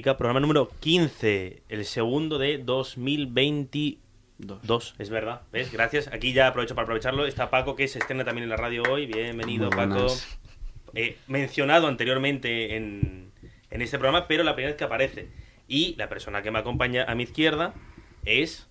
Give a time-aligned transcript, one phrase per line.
[0.00, 4.94] Pica, programa número 15, el segundo de 2022.
[4.98, 5.70] Es verdad, ¿ves?
[5.70, 6.08] Gracias.
[6.08, 7.26] Aquí ya aprovecho para aprovecharlo.
[7.26, 9.04] Está Paco, que se estrena también en la radio hoy.
[9.04, 10.06] Bienvenido, Paco.
[10.94, 13.30] Eh, mencionado anteriormente en,
[13.68, 15.28] en este programa, pero la primera vez que aparece.
[15.68, 17.74] Y la persona que me acompaña a mi izquierda
[18.24, 18.70] es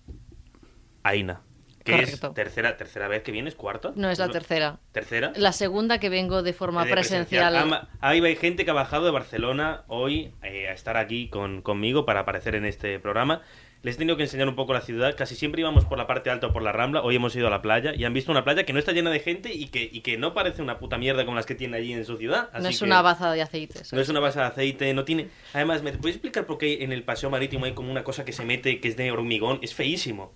[1.04, 1.42] Aina,
[1.84, 2.28] que Correcto.
[2.28, 3.92] es tercera, tercera vez que vienes, cuarta.
[3.96, 4.78] No es la tercera.
[4.92, 5.32] ¿Tercera?
[5.36, 7.56] La segunda que vengo de forma De presencial.
[7.56, 11.62] Ama- Ahí hay gente que ha bajado de Barcelona hoy eh, a estar aquí con,
[11.62, 13.42] conmigo para aparecer en este programa.
[13.82, 15.16] Les he tenido que enseñar un poco la ciudad.
[15.16, 17.00] Casi siempre íbamos por la parte alta o por la Rambla.
[17.00, 19.08] Hoy hemos ido a la playa y han visto una playa que no está llena
[19.08, 21.78] de gente y que, y que no parece una puta mierda como las que tiene
[21.78, 22.50] allí en su ciudad.
[22.52, 23.90] no Así es que una baza de aceites.
[23.94, 25.28] No es una base de aceite, no tiene...
[25.54, 28.32] Además, ¿me puedes explicar por qué en el paseo marítimo hay como una cosa que
[28.32, 29.60] se mete que es de hormigón?
[29.62, 30.34] Es feísimo.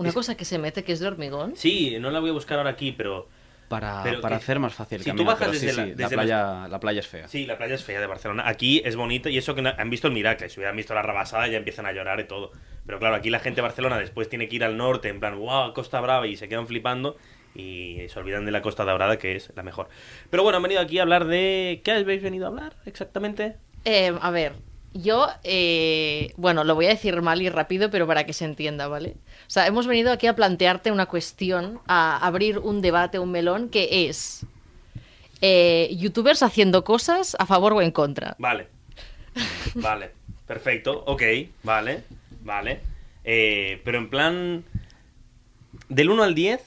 [0.00, 1.54] Una es- cosa que se mete que es de hormigón.
[1.56, 3.28] Sí, no la voy a buscar ahora aquí, pero...
[3.68, 5.84] Para, Pero para que- hacer más fácil el si tú bajas pero sí, desde la-
[5.84, 7.28] sí, la, desde playa, la playa es fea.
[7.28, 8.42] Sí, la playa es fea de Barcelona.
[8.48, 10.48] Aquí es bonita y eso que no- han visto el Miracle.
[10.48, 12.50] Si hubieran visto la rabasada ya empiezan a llorar y todo.
[12.84, 15.38] Pero claro, aquí la gente de Barcelona después tiene que ir al norte en plan,
[15.38, 17.16] wow, Costa Brava y se quedan flipando
[17.54, 19.88] y se olvidan de la Costa Daurada que es la mejor.
[20.30, 21.80] Pero bueno, han venido aquí a hablar de...
[21.84, 23.54] ¿Qué habéis venido a hablar exactamente?
[23.84, 24.54] Eh, a ver,
[24.92, 28.88] yo, eh, bueno, lo voy a decir mal y rápido, pero para que se entienda,
[28.88, 29.16] ¿vale?
[29.46, 33.68] O sea, hemos venido aquí a plantearte una cuestión, a abrir un debate, un melón,
[33.68, 34.44] que es
[35.40, 38.34] eh, youtubers haciendo cosas a favor o en contra.
[38.38, 38.66] Vale.
[39.74, 40.10] Vale.
[40.46, 41.04] Perfecto.
[41.06, 41.22] Ok.
[41.62, 42.02] Vale.
[42.42, 42.80] Vale.
[43.24, 44.64] Eh, pero en plan...
[45.88, 46.62] Del 1 al 10,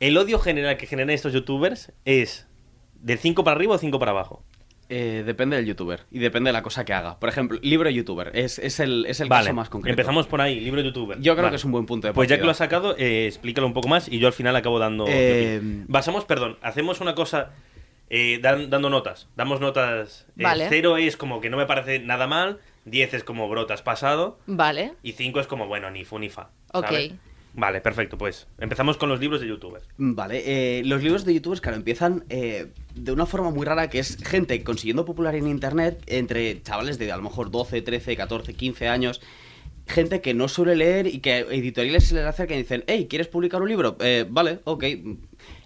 [0.00, 2.46] el odio general que generan estos youtubers es
[2.94, 4.42] de 5 para arriba o 5 para abajo.
[4.88, 7.18] Eh, depende del youtuber y depende de la cosa que haga.
[7.18, 9.92] Por ejemplo, libro youtuber es, es el, es el vale, caso más concreto.
[9.92, 11.18] empezamos por ahí, libro youtuber.
[11.20, 11.50] Yo creo Vale.
[11.50, 12.52] que es un buen punto de Pues ya que lo partida.
[12.52, 15.04] has sacado, eh, explícalo un poco más y yo al final acabo dando...
[15.08, 15.60] Eh.
[15.88, 17.50] Basamos, perdón, hacemos una cosa
[18.10, 19.28] eh, dan- dando notas.
[19.34, 20.26] Damos notas...
[20.38, 20.66] eh, Vale.
[20.68, 24.92] Cero es como que no me parece nada mal, 10 es como brotas pasado Vale,
[25.02, 26.50] y 5 es como, bueno, ni fu ni fa.
[26.72, 26.92] Ok.
[27.56, 29.88] Vale, perfecto, pues empezamos con los libros de youtubers.
[29.96, 33.98] Vale, eh, los libros de youtubers, claro, empiezan eh, de una forma muy rara que
[33.98, 38.52] es gente consiguiendo popular en internet entre chavales de a lo mejor 12, 13, 14,
[38.52, 39.22] 15 años.
[39.86, 43.28] Gente que no suele leer y que editoriales se les acercan y dicen, hey, ¿quieres
[43.28, 43.96] publicar un libro?
[44.00, 44.84] Eh, vale, ok.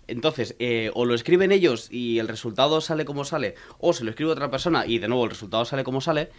[0.06, 4.10] Entonces, eh, o lo escriben ellos y el resultado sale como sale, o se lo
[4.10, 6.30] escribe otra persona y de nuevo el resultado sale como sale.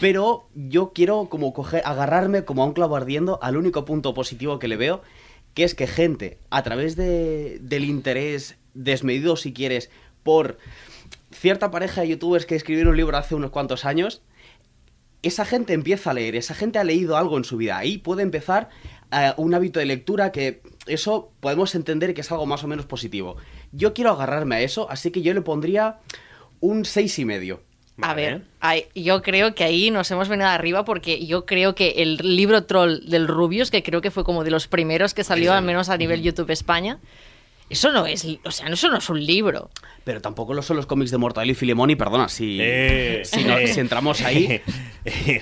[0.00, 4.58] Pero yo quiero como coger, agarrarme como a un clavo ardiendo al único punto positivo
[4.58, 5.02] que le veo,
[5.54, 9.90] que es que gente, a través de, del interés desmedido, si quieres,
[10.22, 10.58] por
[11.32, 14.22] cierta pareja de youtubers que escribieron un libro hace unos cuantos años,
[15.22, 17.78] esa gente empieza a leer, esa gente ha leído algo en su vida.
[17.78, 18.70] Ahí puede empezar
[19.12, 22.86] eh, un hábito de lectura que eso podemos entender que es algo más o menos
[22.86, 23.36] positivo.
[23.72, 25.98] Yo quiero agarrarme a eso, así que yo le pondría
[26.60, 27.62] un seis y medio.
[28.02, 31.90] A ver, ay, yo creo que ahí nos hemos venido arriba porque yo creo que
[32.02, 35.52] el libro troll del Rubius, que creo que fue como de los primeros que salió,
[35.52, 35.56] Sí.
[35.58, 36.98] al menos a nivel YouTube España,
[37.68, 39.70] eso no es, o sea, eso no es un libro.
[40.04, 43.44] Pero tampoco lo son los cómics de Mortadelo y Filemón y perdona, si, Eh, si,
[43.44, 43.66] no- eh.
[43.68, 44.60] si entramos ahí...
[45.06, 45.40] Eh,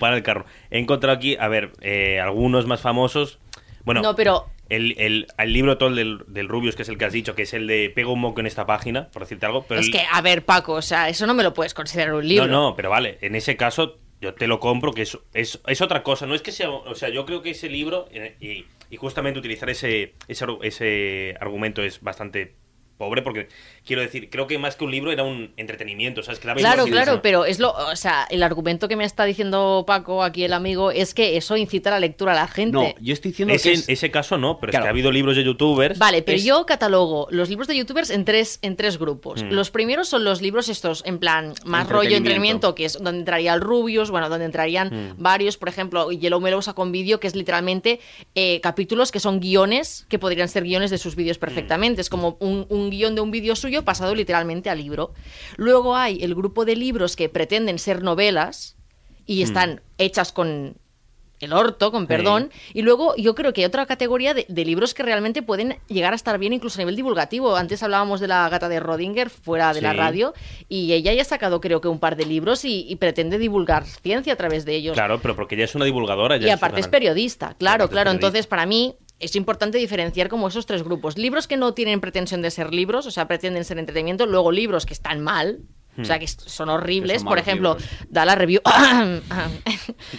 [0.00, 0.44] para el carro.
[0.72, 3.38] He encontrado aquí, a ver, eh, algunos más famosos.
[3.84, 7.04] Bueno, No, pero el, el, el libro todo del, del Rubius, que es el que
[7.06, 9.64] has dicho, que es el de Pega un moco en esta página, por decirte algo.
[9.66, 12.14] Pero es el- que, a ver, Paco, o sea, eso no me lo puedes considerar
[12.14, 12.46] un libro.
[12.46, 15.80] No, no, pero vale, en ese caso yo te lo compro, que es, es, es
[15.80, 16.26] otra cosa.
[16.26, 16.70] No es que sea.
[16.70, 21.36] O sea, yo creo que ese libro, eh, y, y justamente utilizar ese, ese, ese
[21.40, 22.56] argumento es bastante
[22.98, 23.46] pobre porque,
[23.88, 26.38] quiero decir, creo que más que un libro era un entretenimiento, ¿sabes?
[26.38, 30.22] Que Claro, claro, pero es lo, o sea, el argumento que me está diciendo Paco,
[30.22, 32.72] aquí el amigo, es que eso incita a la lectura a la gente.
[32.72, 33.88] No, yo estoy diciendo Ese, que es...
[33.88, 35.98] ese caso no, pero es que ha habido libros de youtubers.
[35.98, 39.42] Vale, pero es- yo catalogo los libros de youtubers en tres, en tres grupos.
[39.42, 39.48] Mm.
[39.50, 42.74] Los primeros son los libros estos, en plan, más rollo Entretenimiento.
[42.74, 45.14] que es donde entraría el Rubius, bueno, donde entrarían Mm.
[45.22, 48.00] varios, por ejemplo, Yellow Mellow saca un vídeo que es literalmente
[48.34, 52.00] eh, capítulos que son guiones, que podrían ser guiones de sus vídeos perfectamente.
[52.00, 55.12] Es como un, un guion de un vídeo suyo pasado literalmente al libro.
[55.56, 58.76] Luego hay el grupo de libros que pretenden ser novelas
[59.26, 60.76] y están hechas con
[61.40, 62.50] el orto, con perdón.
[62.74, 66.12] Y luego yo creo que hay otra categoría de, de libros que realmente pueden llegar
[66.12, 67.54] a estar bien incluso a nivel divulgativo.
[67.54, 70.34] Antes hablábamos de la gata de Rodinger fuera de la radio
[70.68, 73.84] y ella ya ha sacado creo que un par de libros y, y pretende divulgar
[73.86, 74.94] ciencia a través de ellos.
[74.94, 76.38] Claro, pero porque ella es una divulgadora.
[76.38, 78.06] y aparte es una- periodista, claro, claro.
[78.10, 78.10] periodista.
[78.26, 81.18] Entonces para mí es importante diferenciar como esos tres grupos.
[81.18, 84.26] Libros que no tienen pretensión de ser libros, o sea, pretenden ser entretenimiento.
[84.26, 85.60] Luego libros que están mal.
[86.00, 87.14] O sea, que est- son horribles.
[87.14, 87.90] Que son Por ejemplo, libros.
[88.08, 88.60] da la review.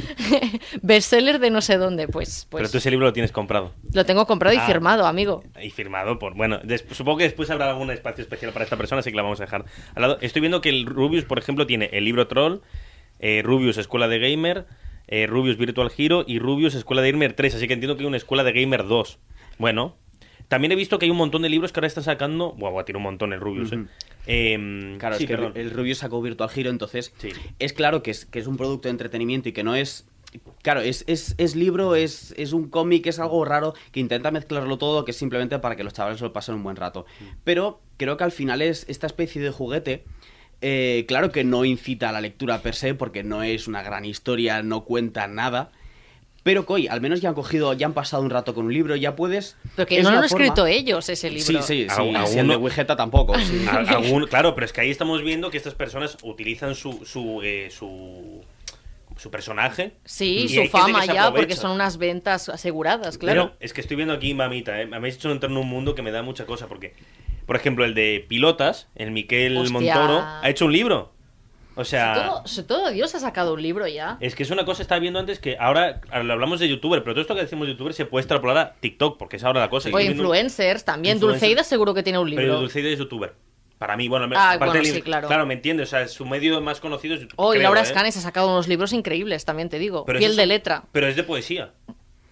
[0.82, 2.08] Bestseller de no sé dónde.
[2.08, 3.74] Pues, pues Pero tú ese libro lo tienes comprado.
[3.94, 4.66] lo tengo comprado y Ah.
[4.66, 5.44] firmado, amigo.
[5.62, 6.36] Y firmado por.
[6.36, 6.60] Bueno,
[6.92, 9.46] supongo que después habrá algún espacio especial para esta persona, así que la vamos a
[9.46, 10.18] dejar al lado.
[10.22, 12.60] Estoy viendo que el Rubius, por ejemplo, tiene el libro Troll,
[13.20, 14.66] eh, Rubius Escuela de Gamer,
[15.10, 18.08] eh, Rubius Virtual Hero y Rubius Escuela de Gamer 3, así que entiendo que hay
[18.08, 19.20] una Escuela de Gamer 2.
[19.58, 19.96] Bueno.
[20.48, 22.54] También he visto que hay un montón de libros que ahora están sacando.
[22.54, 23.86] Buah, buah, tiene un montón el Rubius, eh.
[24.26, 25.58] Em, Claro, sí, es que el, perdón.
[25.58, 27.30] el Rubio sacó Virtual Hero, entonces Sí.
[27.60, 30.08] es claro que es, que es un producto de entretenimiento y que no es...
[30.64, 34.78] Claro, es, es, es libro, es, es un cómic, es algo raro que intenta mezclarlo
[34.78, 37.06] todo, que es simplemente para que los chavales lo pasen un buen rato.
[37.44, 40.04] Pero creo que al final es esta especie de juguete.
[40.62, 44.06] Eh, claro que no incita a la lectura per se, porque no es una gran
[44.06, 45.72] historia, no cuenta nada.
[46.42, 48.96] Pero, coi, al menos ya han cogido, ya han pasado un rato con un libro,
[48.96, 49.58] ya puedes.
[49.76, 51.46] Porque es no lo han forma- escrito ellos ese libro.
[51.62, 51.88] Sí, sí, sí.
[51.90, 53.38] Algu- sí, el de alguno- Wigeta tampoco.
[53.38, 53.66] sí.
[53.88, 57.70] Algún- claro, pero es que ahí estamos viendo que estas personas utilizan su su, eh,
[57.70, 58.42] su,
[59.18, 59.92] su personaje.
[60.06, 63.48] Sí, y su fama que ya, porque son unas ventas aseguradas, claro.
[63.50, 64.86] Pero es que estoy viendo aquí, mamita, ¿eh?
[64.86, 66.68] me habéis hecho entrar en un mundo que me da mucha cosa.
[66.68, 66.94] Porque,
[67.50, 69.74] por ejemplo, el de pilotas, el Miquel Hostia.
[69.74, 71.12] Montoro, ha hecho un libro.
[71.74, 74.18] O sea, todo, Dios ha sacado un libro ya.
[74.20, 77.16] es que es una cosa, estaba viendo antes que ahora lo hablamos de youtuber, pero
[77.16, 79.70] todo esto que decimos de youtuber se puede extrapolar a TikTok, porque es ahora la
[79.72, 79.90] cosa.
[79.92, 81.20] o influencers también.
[81.20, 82.60] Dulceida seguro que tiene un Pero libro.
[82.60, 83.34] Dulceida es youtuber.
[83.80, 85.28] Para mí, bueno, Ah, aparte bueno, sí, claro.
[85.28, 85.88] Claro, me entiendes.
[85.88, 87.34] O sea, su medio más conocido es YouTube.
[87.38, 87.84] Oh, y Laura ¿eh?
[87.84, 90.06] Escanes ha sacado unos libros increíbles, también te digo.
[90.06, 90.84] Pero Piel esos de letra.
[90.92, 91.72] Pero es de poesía.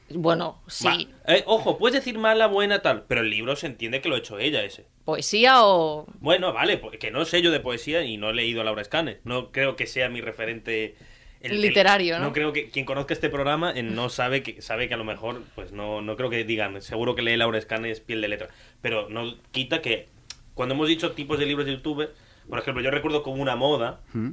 [0.10, 1.10] Bueno, sí.
[1.26, 3.06] Eh, ojo, puedes decir mala, buena, tal.
[3.08, 4.86] Pero el libro se entiende que lo ha hecho ella, ese.
[5.08, 6.06] Poesía o.
[6.20, 8.82] Bueno, vale, pues, que no sé yo de poesía y no he leído a Laura
[8.82, 9.20] Escanes.
[9.24, 10.96] No creo que sea mi referente.
[11.42, 12.34] Literario, ¿no?
[12.34, 15.44] creo que quien conozca este programa eh, no sabe que sabe que a lo mejor,
[15.56, 18.50] pues no, no creo que digan, seguro que lee Laura Escanes piel de letra.
[18.82, 20.10] Pero no quita que
[20.56, 22.10] cuando hemos dicho tipos de libros de YouTube,
[22.50, 24.32] por ejemplo, yo recuerdo como una moda ¿Mm?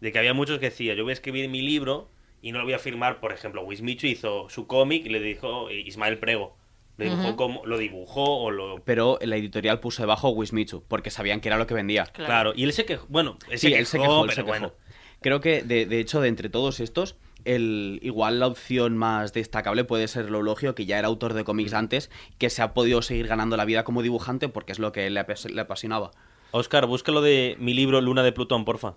[0.00, 2.08] de que había muchos que decía, yo voy a escribir mi libro
[2.40, 5.68] y no lo voy a firmar, por ejemplo, Wismichu hizo su cómic y le dijo
[5.68, 6.61] eh, Ismael Prego.
[6.98, 7.36] Lo dibujó, Ujú.
[7.36, 8.76] como, lo dibujó o lo...
[8.84, 12.04] Pero la editorial puso debajo Wismichu, porque sabían que era lo que vendía.
[12.04, 12.26] Claro.
[12.26, 12.52] Claro.
[12.54, 14.40] y él se quejó, bueno, él Sí, se él se quejó, quejó, él pero se
[14.42, 14.48] quejó.
[14.48, 14.72] bueno.
[15.20, 19.84] Creo que, de, de hecho, de entre todos estos, el, igual la opción más destacable
[19.84, 23.02] puede ser el Eulogio, que ya era autor de cómics antes, que se ha podido
[23.02, 26.10] seguir ganando la vida como dibujante porque es lo que le, le apasionaba.
[26.50, 28.94] Oscar, búscalo de mi libro Luna de Plutón, porfa.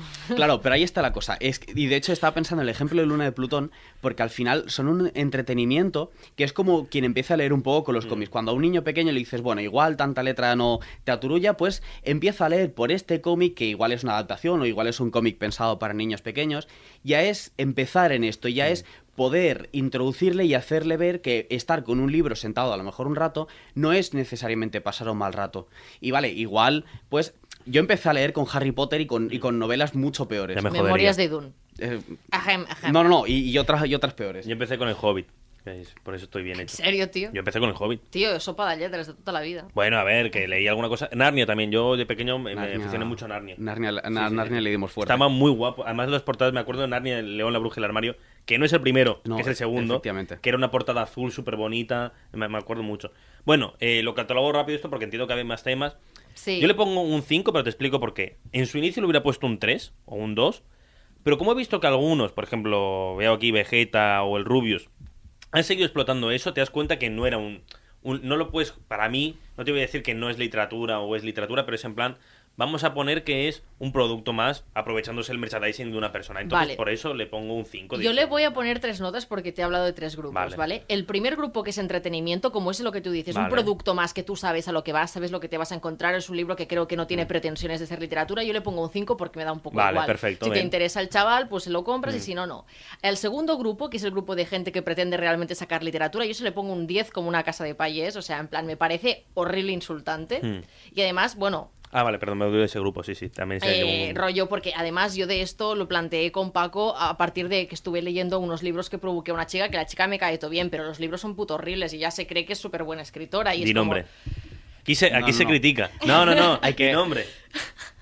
[0.34, 1.36] Claro, pero ahí está la cosa.
[1.40, 4.30] Es, y de hecho estaba pensando en el ejemplo de Luna de Plutón, porque al
[4.30, 8.06] final son un entretenimiento que es como quien empieza a leer un poco con los
[8.06, 8.30] cómics.
[8.30, 11.82] Cuando a un niño pequeño le dices, bueno, igual tanta letra no te aturulla, pues
[12.02, 15.10] empieza a leer por este cómic, que igual es una adaptación o igual es un
[15.10, 16.68] cómic pensado para niños pequeños.
[17.04, 22.00] Ya es empezar en esto, ya es poder introducirle y hacerle ver que estar con
[22.00, 25.68] un libro sentado a lo mejor un rato no es necesariamente pasar un mal rato.
[26.00, 27.34] Y vale, igual, pues
[27.66, 30.56] yo empecé a leer con Harry Potter y con, y con novelas mucho peores.
[30.56, 31.52] Ya me Memorias de Dune.
[31.78, 32.00] Eh,
[32.30, 32.92] Ajem, ajem.
[32.92, 34.46] no, no, no, y, y otras, y otras peores.
[34.46, 35.26] Yo empecé con el Hobbit.
[36.02, 36.74] Por eso estoy bien ¿En hecho.
[36.74, 37.30] serio, tío?
[37.32, 38.00] Yo empecé con el Hobbit.
[38.10, 39.68] Tío, sopa de letras de toda la vida.
[39.74, 41.08] Bueno, a ver, que leí alguna cosa.
[41.12, 41.70] Narnia también.
[41.70, 43.54] Yo de pequeño me, me aficioné mucho a Narnia.
[43.58, 44.64] Narnia, Sí, na- sí, Narnia sí.
[44.64, 45.12] le dimos fuerte.
[45.12, 45.84] Estaba muy guapo.
[45.84, 48.58] Además, las portadas, me acuerdo de Narnia, el León, la Bruja y el Armario, que
[48.58, 49.94] no es el primero, No, que es el segundo.
[49.94, 50.38] efectivamente.
[50.42, 52.12] Que era una portada azul súper bonita.
[52.32, 53.12] Me, me acuerdo mucho.
[53.44, 55.96] Bueno, eh, lo catalogo rápido esto porque entiendo que hay más temas.
[56.60, 58.38] Yo le pongo un 5, pero te explico por qué.
[58.52, 60.62] En su inicio le hubiera puesto un 3 o un 2.
[61.22, 64.88] Pero como he visto que algunos, por ejemplo, veo aquí Vegeta o el Rubius,
[65.52, 67.62] han seguido explotando eso, te das cuenta que no era un,
[68.02, 68.72] un- No lo puedes.
[68.88, 71.76] Para mí, no te voy a decir que no es literatura o es literatura, pero
[71.76, 72.16] es en plan.
[72.56, 76.40] Vamos a poner que es un producto más aprovechándose el merchandising de una persona.
[76.40, 76.76] Entonces, Vale.
[76.76, 78.00] por eso le pongo un 5.
[78.00, 80.56] Yo le voy a poner tres notas porque te he hablado de tres grupos, Vale.
[80.56, 80.84] ¿vale?
[80.88, 84.14] El primer grupo que es entretenimiento, como es lo que tú dices, un producto más
[84.14, 86.28] que tú sabes a lo que vas, sabes lo que te vas a encontrar, es
[86.30, 88.90] un libro que creo que no tiene pretensiones de ser literatura, yo le pongo un
[88.90, 89.78] 5 porque me da un poco Mm.
[89.78, 90.06] Vale, igual.
[90.06, 90.64] perfecto, Si te bien.
[90.64, 90.66] Mm.
[90.66, 92.66] interesa el chaval, pues se lo compras y si no, no.
[93.02, 96.34] El segundo grupo, que es el grupo de gente que pretende realmente sacar literatura, yo
[96.34, 98.76] se le pongo un 10 como una casa de payés, o sea, en plan, me
[98.76, 100.40] parece horrible, insultante.
[100.42, 100.62] Hmm.
[100.94, 103.28] Y además, bueno, Ah, vale, perdón, me olvidé de ese grupo, sí, sí.
[103.28, 107.48] También eh, un- rollo, porque además yo de esto lo planteé con Paco a partir
[107.50, 110.18] de que estuve leyendo unos libros que provoqué a una chica, que la chica me
[110.18, 112.58] cae todo bien, pero los libros son puto horribles y ya se cree que es
[112.58, 113.54] súper buena escritora.
[113.54, 114.06] Y Di es como- nombre.
[114.80, 115.50] Aquí se, aquí No, se no.
[115.50, 115.90] critica.
[116.06, 116.58] No, no, no.
[116.62, 117.26] Hay que- Di nombre.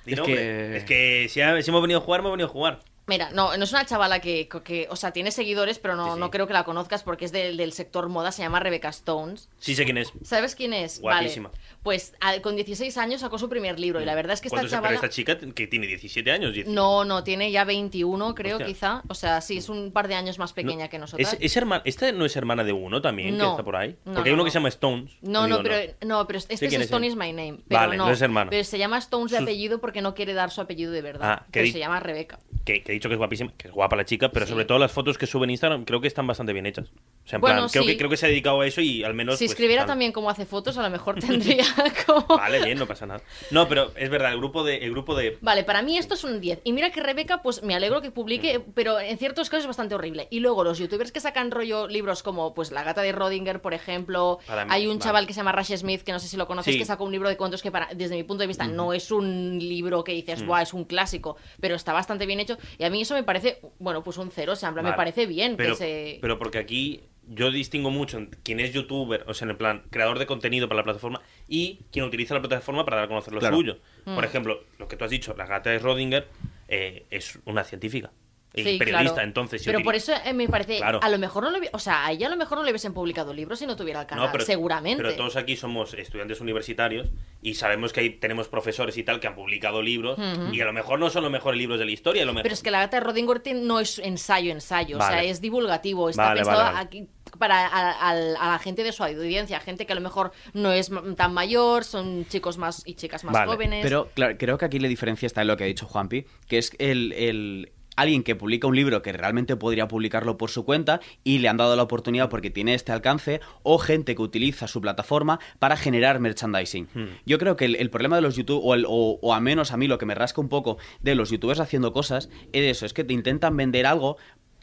[0.06, 0.36] Di Es nombre.
[0.36, 2.78] que- Es que si, ha- si hemos venido a jugar, hemos venido a jugar.
[3.10, 6.10] Mira, no, no es una chavala que, que- o sea, tiene seguidores, pero no, Sí,
[6.14, 6.20] sí.
[6.20, 9.48] no creo que la conozcas porque es del, del sector moda, se llama Rebecca Stones.
[9.58, 10.12] Sí sé quién es.
[10.22, 11.00] ¿Sabes quién es?
[11.00, 11.48] Guapísima.
[11.48, 11.60] Vale.
[11.82, 12.12] Pues
[12.42, 14.88] con 16 años sacó su primer libro y la verdad es que esta ¿Cuántos- chavala...
[14.90, 16.54] Pero esta chica que tiene 17 años.
[16.54, 16.68] 10.
[16.68, 18.66] No, no, tiene ya 21, creo, Hostia.
[18.66, 19.02] quizá.
[19.08, 21.32] O sea, sí, es un par de años más pequeña No, que nosotras.
[21.40, 23.96] ¿Es, es ¿Esta no es hermana de uno también que está por ahí?
[24.04, 24.44] No, Porque hay no, uno no.
[24.44, 25.12] que se llama Stones.
[25.22, 27.58] No, Digo, no, pero, no, pero este es Stone is my name.
[27.66, 28.50] Pero Vale, no, es hermano.
[28.50, 31.30] Pero se llama Stones de apellido porque no quiere dar su apellido de verdad.
[31.42, 32.38] Ah, que se llama Rebeca.
[32.64, 34.52] Que, que he dicho que es guapísima, que es guapa la chica, pero Sí.
[34.52, 36.88] sobre todo las fotos que sube en Instagram creo que están bastante bien hechas.
[37.24, 37.88] O sea, en Bueno, plan, creo, sí.
[37.88, 39.38] que, creo que se ha dedicado a eso y al menos.
[39.38, 39.88] Si pues, escribiera tal.
[39.92, 41.64] también cómo hace fotos, a lo mejor tendría
[42.06, 42.26] como...
[42.36, 43.22] Vale, bien, no pasa nada.
[43.50, 44.76] No, pero es verdad, el grupo de.
[44.78, 46.60] El grupo de Vale, para mí esto es un 10.
[46.64, 49.94] Y mira que Rebeca, pues me alegro que publique, pero en ciertos casos es bastante
[49.94, 50.28] horrible.
[50.30, 53.72] Y luego los youtubers que sacan rollo libros como pues La gata de Rodinger, por
[53.74, 54.38] ejemplo.
[54.48, 55.02] Mí, Hay un vale.
[55.04, 56.78] chaval que se llama Rash Smith, que no sé si lo conoces, Sí.
[56.78, 59.10] que sacó un libro de cuentos que para, desde mi punto de vista no es
[59.10, 62.49] un libro que dices, guau, es un clásico, pero está bastante bien hecho.
[62.78, 64.52] Y a mí eso me parece, bueno, pues un cero.
[64.52, 66.18] O sea, en plan, me parece bien pero, que se...
[66.20, 69.82] pero porque aquí yo distingo mucho en quién es youtuber, o sea, en el plan,
[69.90, 73.32] creador de contenido para la plataforma y quien utiliza la plataforma para dar a conocer
[73.32, 73.56] lo Claro.
[73.56, 73.78] suyo.
[74.04, 74.14] Mm.
[74.14, 76.26] Por ejemplo, lo que tú has dicho, la gata de Rodinger
[76.68, 78.10] eh, es una científica
[78.52, 79.28] y Sí, periodista, claro.
[79.28, 79.62] entonces.
[79.64, 80.78] Pero por eso eh, me parece.
[80.78, 80.98] Claro.
[81.02, 81.70] A lo mejor no le.
[81.72, 84.00] O sea, a ella a lo mejor no le hubiesen publicado libros si no tuviera
[84.00, 84.26] el canal.
[84.26, 85.02] No, pero, seguramente.
[85.02, 87.10] Pero todos aquí somos estudiantes universitarios
[87.42, 90.18] y sabemos que hay, tenemos profesores y tal que han publicado libros
[90.52, 92.22] y a lo mejor no son los mejores libros de la historia.
[92.22, 92.42] A lo mejor...
[92.42, 94.98] Pero es que la gata de Rodingworth no es ensayo, ensayo.
[94.98, 96.10] O sea, es divulgativo.
[96.10, 96.86] Está Vale, pensado vale, vale.
[96.86, 99.60] aquí para a, a- a la gente de su audiencia.
[99.60, 103.32] Gente que a lo mejor no es tan mayor, son chicos más y chicas más
[103.32, 103.80] Vale, jóvenes.
[103.84, 106.58] Pero claro, creo que aquí la diferencia está en lo que ha dicho Juanpi, que
[106.58, 111.00] es el, el- alguien que publica un libro que realmente podría publicarlo por su cuenta
[111.24, 114.80] y le han dado la oportunidad porque tiene este alcance, o gente que utiliza su
[114.80, 116.88] plataforma para generar merchandising.
[116.94, 117.04] Hmm.
[117.26, 119.72] Yo creo que el, el problema de los YouTube, o, el- o, o a menos
[119.72, 122.86] a mí lo que me rasca un poco de los youtubers haciendo cosas, es eso,
[122.86, 124.16] es que te intentan vender algo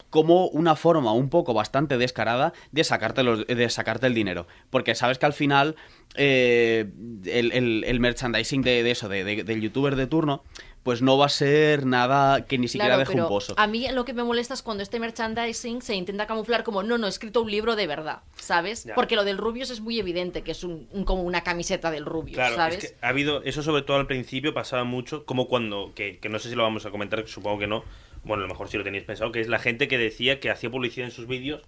[0.10, 4.48] como una forma un poco bastante descarada de sacarte, los- de sacarte el dinero.
[4.70, 5.76] Porque sabes que al final
[6.16, 6.86] eh,
[7.26, 10.44] el, el- el merchandising de, de eso, de, de- del youtuber de turno,
[10.88, 13.54] pues no va a ser nada que ni siquiera Claro, deje pero un pozo.
[13.58, 16.98] A mí lo que me molesta es cuando este merchandising se intenta camuflar como no,
[16.98, 18.86] no, he escrito un libro de verdad, ¿sabes?
[18.86, 18.96] Ya.
[18.96, 22.06] Porque lo del Rubius es muy evidente que es un, un- como una camiseta del
[22.06, 22.82] Rubius, Claro, ¿sabes?
[22.86, 26.30] es que ha habido, eso sobre todo al principio pasaba mucho, como cuando, que, que
[26.30, 27.84] no sé si lo vamos a comentar, supongo que no,
[28.24, 30.50] bueno, a lo mejor sí lo tenéis pensado, que es la gente que decía que
[30.50, 31.64] hacía publicidad en sus vídeos,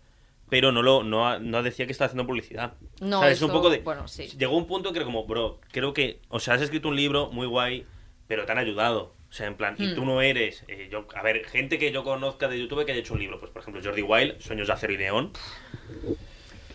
[0.50, 2.76] pero no lo no, no decía que estaba haciendo publicidad.
[3.02, 3.34] No, ¿Sabes?
[3.34, 4.28] Es eso- un poco de, bueno, sí.
[4.38, 7.30] Llegó un punto que era como, bro, creo que, o sea, has escrito un libro
[7.32, 7.86] muy guay,
[8.30, 9.16] pero te han ayudado.
[9.30, 9.96] O sea, en plan, y Hmm.
[9.96, 13.02] tú no eres, eh, yo, a ver, gente que yo conozca de YouTube que haya
[13.02, 15.32] hecho un libro, pues por ejemplo Jordi Wild, Sueños de Acero y Neón,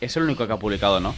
[0.01, 1.15] Es el único que ha publicado, ¿no?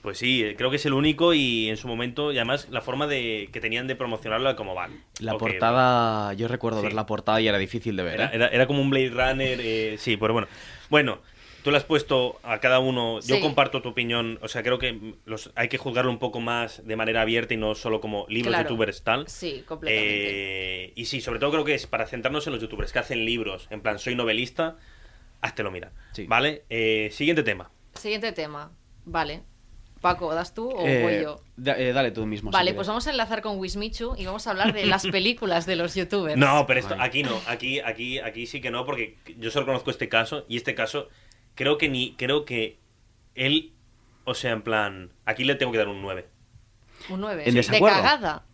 [0.00, 2.80] Pues sí, eh, creo que es el único y en su momento, y además la
[2.80, 5.04] forma de que tenían de promocionarlo era como van.
[5.20, 6.86] La portada, yo recuerdo Sí.
[6.86, 8.14] ver la portada y era difícil de ver.
[8.14, 8.30] Era, ¿eh?
[8.34, 10.48] era- era como un Blade Runner, eh, sí, pero bueno.
[10.90, 11.20] Bueno,
[11.62, 13.40] tú le has puesto a cada uno, yo Sí.
[13.40, 16.96] comparto tu opinión, o sea, creo que los, hay que juzgarlo un poco más de
[16.96, 18.68] manera abierta y no solo como libros Claro.
[18.68, 19.28] youtubers tal.
[19.28, 20.84] Sí, completamente.
[20.86, 23.24] Eh, y sí, sobre todo creo que es para centrarnos en los youtubers que hacen
[23.24, 24.76] libros, en plan, soy novelista,
[25.40, 25.92] háztelo mira.
[26.12, 26.26] Sí.
[26.26, 26.64] ¿Vale?
[26.70, 27.70] Eh, siguiente tema.
[27.94, 28.72] Siguiente tema.
[29.04, 29.42] Vale.
[30.00, 31.40] Paco, ¿das tú o Eh, voy yo?
[31.56, 32.50] da- eh, dale tú mismo.
[32.50, 35.76] Vale, pues vamos a enlazar con Wismichu y vamos a hablar de las películas de
[35.76, 36.36] los youtubers.
[36.36, 37.00] No, pero esto, Ay.
[37.08, 40.56] aquí no, aquí, aquí, aquí sí que no, porque yo solo conozco este caso, y
[40.56, 41.08] este caso,
[41.54, 42.78] creo que ni, creo que
[43.34, 43.72] él,
[44.24, 46.26] o sea, en plan, aquí le tengo que dar un 9.
[47.08, 47.42] Un 9.
[47.46, 47.96] ¿En De desacuerdo?
[47.96, 48.44] cagada.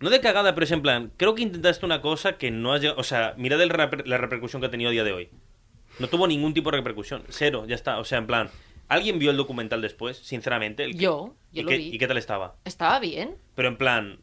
[0.00, 2.80] No de cagada, pero es en plan, creo que intentaste una cosa que no has
[2.82, 5.30] llegado, o sea, mirad el reper- la repercusión que ha tenido a día de hoy.
[5.98, 8.50] No tuvo ningún tipo de repercusión, cero, ya está, o sea, en plan,
[8.88, 10.84] ¿alguien vio el documental después, sinceramente?
[10.84, 11.88] El que- Yo, yo ¿Y lo qué, vi.
[11.94, 12.56] ¿Y qué tal estaba?
[12.66, 13.36] Estaba bien.
[13.54, 14.18] Pero en plan,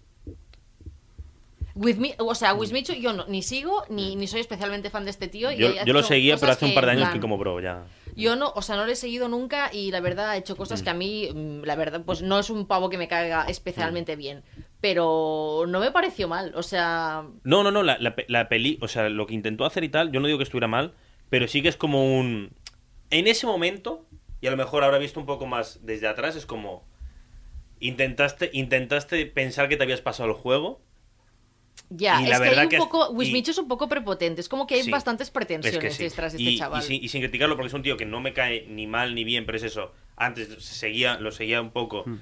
[1.75, 5.09] With me, o sea, Wismichu yo no, ni sigo ni, ni soy especialmente fan de
[5.09, 5.51] este tío.
[5.51, 7.59] y yo, ha yo lo seguía, pero hace un par de años que como bro,
[7.59, 7.85] ya...
[8.15, 10.83] Yo no, o sea, no le he seguido nunca y la verdad ha hecho cosas
[10.83, 14.15] que a mí, mm, la verdad, pues no es un pavo que me caiga especialmente
[14.15, 14.43] bien.
[14.81, 16.51] pero no me pareció mal.
[16.55, 19.65] O sea, No, no, no, la, la, pe- la peli, o sea, lo que intentó
[19.65, 20.93] hacer y tal, yo no digo que estuviera mal,
[21.29, 22.51] pero sí que es como un...
[23.09, 24.05] En ese momento,
[24.41, 26.83] y a lo mejor ahora visto un poco más desde atrás, es como...
[27.79, 30.81] Intentaste, intentaste pensar que te habías pasado el juego.
[31.89, 33.09] Ya, Y la es que hay verdad un que es- poco.
[33.11, 34.41] y- Wismichu es un poco prepotente.
[34.41, 36.03] Es como que hay Sí, bastantes Es pretensiones que sí.
[36.03, 36.81] y, este y chaval.
[36.81, 39.23] sin, y sin criticarlo, porque es un tío que no me cae ni mal ni
[39.23, 39.93] bien, pero es eso.
[40.15, 42.03] Antes seguía, lo seguía un poco.
[42.05, 42.19] Hmm.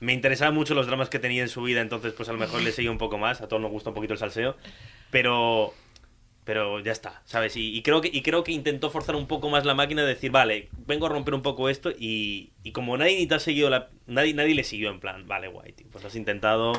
[0.00, 2.62] Me interesaban mucho los dramas que tenía en su vida, entonces pues a lo mejor
[2.62, 3.42] le seguía un poco más.
[3.42, 4.56] A todos nos gusta un poquito el salseo.
[5.10, 5.74] Pero
[6.44, 7.54] pero ya está, ¿sabes?
[7.56, 10.08] Y, y creo que, y creo que intentó forzar un poco más la máquina de
[10.08, 13.38] decir, vale, vengo a romper un poco esto y, y como nadie ni te ha
[13.38, 16.72] seguido, la, nadie, nadie le siguió en plan, vale, guay, tío, pues has intentado,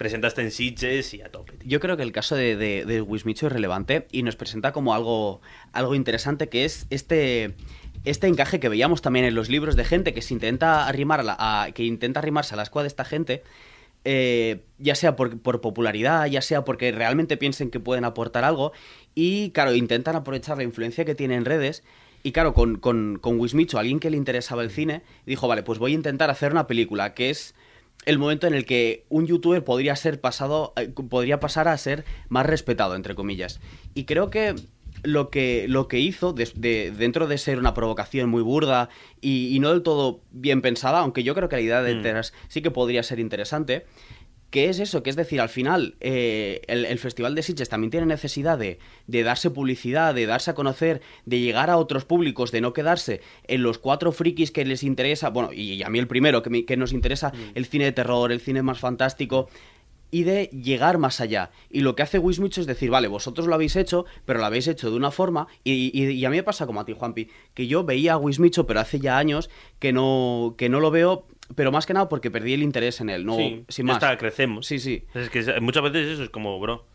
[0.00, 1.68] presentaste en Sitges y a tope, tío.
[1.68, 3.02] Yo creo que el caso de, de, de
[3.46, 5.42] es relevante y nos presenta como algo,
[5.74, 7.54] algo interesante que es este,
[8.06, 11.22] este encaje que veíamos también en los libros de gente que se intenta arrimar a
[11.22, 13.42] la- que intenta arrimarse a la escuadra de esta gente,
[14.06, 18.72] eh, ya sea por, por popularidad, ya sea porque realmente piensen que pueden aportar algo
[19.14, 21.84] y claro, intentan aprovechar la influencia que tiene en redes
[22.22, 23.38] y claro, con, con, con
[23.78, 27.12] alguien que le interesaba el cine, dijo, vale, pues voy a intentar hacer una película
[27.12, 27.54] que es
[28.06, 32.04] el momento en el que un youtuber podría ser pasado, eh, podría pasar a ser
[32.28, 33.60] más respetado, entre comillas.
[33.94, 34.54] Y creo que
[35.02, 38.88] lo que, lo que hizo, de- dentro de ser una provocación muy burda
[39.20, 42.02] y, y no del todo bien pensada, aunque yo creo que la idea de Mm.
[42.48, 43.86] sí que podría ser interesante,
[44.50, 47.90] que es eso, que es decir, al final eh, el, el Festival de Sitges también
[47.92, 52.50] tiene necesidad de, de darse publicidad, de darse a conocer, de llegar a otros públicos,
[52.50, 56.08] de no quedarse en los cuatro frikis que les interesa, bueno, y a mí el
[56.08, 59.48] primero que, me- que nos interesa, el cine de terror, el cine más fantástico,
[60.12, 61.52] y de llegar más allá.
[61.70, 64.66] Y lo que hace Wismichu es decir, vale, vosotros lo habéis hecho, pero lo habéis
[64.66, 67.28] hecho de una forma, y, y- y a mí me pasa como a ti, Juanpi,
[67.54, 71.26] que yo veía a Wismichu, pero hace ya años que no, que no lo veo,
[71.54, 74.02] pero más que nada porque perdí el interés en él, no, sí, sin ya más.
[74.02, 74.66] está, crecemos.
[74.66, 75.04] Sí, sí.
[75.14, 76.86] Es que muchas veces eso es como, bro.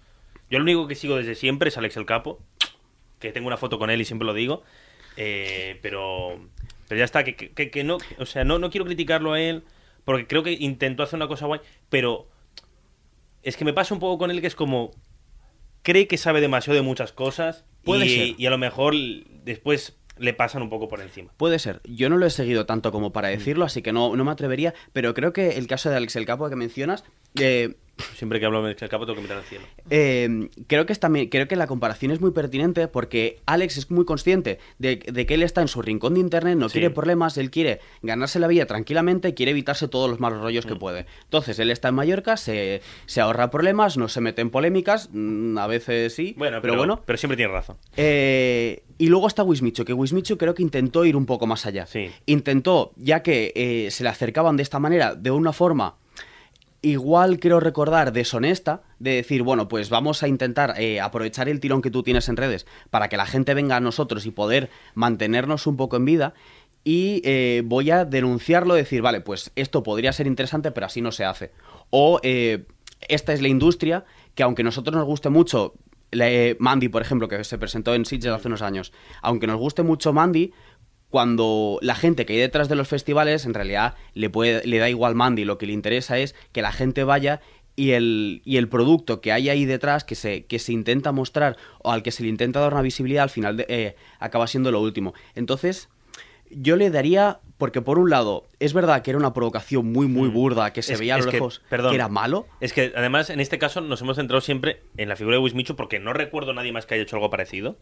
[0.49, 2.39] Yo lo único que sigo desde siempre es Alex el Capo,
[3.19, 4.63] que tengo una foto con él y siempre lo digo.
[5.17, 6.37] eh, pero,
[6.87, 9.39] pero ya está, que, que- que- que no, o sea, no, no quiero criticarlo a
[9.41, 9.63] él,
[10.03, 12.27] porque creo que intentó hacer una cosa guay, pero
[13.43, 14.91] es que me pasa un poco con él que es como,
[15.83, 18.35] cree que sabe demasiado de muchas cosas Puede y, ser.
[18.39, 18.93] y a lo mejor
[19.43, 21.31] después le pasan un poco por encima.
[21.37, 21.81] Puede ser.
[21.83, 23.31] Yo no lo he seguido tanto como para Mm.
[23.31, 26.25] decirlo, así que no, no me atrevería, pero creo que el caso de Alex el
[26.25, 27.03] Capo que mencionas,
[27.39, 27.75] eh,
[28.15, 29.65] Siempre que hablo de Alex el Capo tengo que mirar al cielo.
[29.89, 30.91] Eh, creo que
[31.29, 35.43] creo la comparación es muy pertinente porque Alex es muy consciente de, de que él
[35.43, 36.73] está en su rincón de internet, no Sí.
[36.79, 40.69] quiere problemas, él quiere ganarse la vida tranquilamente, quiere evitarse todos los malos rollos Mm.
[40.69, 41.05] que puede.
[41.23, 45.57] Entonces él está en Mallorca, se, se ahorra problemas, no se mete en polémicas, mm,
[45.57, 47.01] a veces sí, Bueno, pero, pero, bueno.
[47.05, 47.77] pero siempre tiene razón.
[47.95, 51.85] Eh, y luego está Wismichu, que Wismichu creo que intentó ir un poco más allá.
[51.85, 52.09] Sí.
[52.25, 55.95] Intentó, ya que eh, se le acercaban de esta manera, de una forma
[56.85, 61.81] igual quiero recordar deshonesta, de decir, bueno, pues vamos a intentar eh, aprovechar el tirón
[61.81, 65.67] que tú tienes en redes para que la gente venga a nosotros y poder mantenernos
[65.67, 66.33] un poco en vida.
[66.83, 71.11] Y eh, voy a denunciarlo, decir, vale, pues esto podría ser interesante, pero así no
[71.11, 71.51] se hace.
[71.89, 72.65] O eh,
[73.07, 75.73] esta es la industria que aunque a nosotros nos guste mucho
[76.59, 80.13] Mandy, por ejemplo, que se presentó en Sitges hace unos años, aunque nos guste mucho
[80.13, 80.53] Mandy,
[81.15, 84.89] cuando la gente que hay detrás de los festivales, en realidad le, puede, le da
[84.89, 87.39] igual Mandy, lo que le interesa es que la gente vaya
[87.77, 91.55] y el, y el producto que hay ahí detrás, que se, que se intenta mostrar
[91.81, 94.73] o al que se le intenta dar una visibilidad, al final de- eh, acaba siendo
[94.73, 95.13] lo último.
[95.35, 95.87] Entonces,
[96.49, 100.27] yo le daría, porque por un lado, es verdad que era una provocación muy, muy
[100.27, 100.33] Mm.
[100.33, 101.91] burda, que se Es- veía a lo que, lejos perdón.
[101.91, 102.45] que era malo.
[102.59, 105.77] Es que además en este caso nos hemos centrado siempre en la figura de Wismichu
[105.77, 107.77] porque no recuerdo a nadie más que haya hecho algo parecido.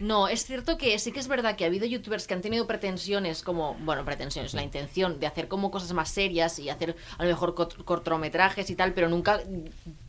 [0.00, 2.66] No, es cierto que sí que es verdad que ha habido youtubers que han tenido
[2.66, 7.22] pretensiones como, bueno, pretensiones, la intención de hacer como cosas más serias y hacer a
[7.22, 9.40] lo mejor cort- cortometrajes y tal, pero nunca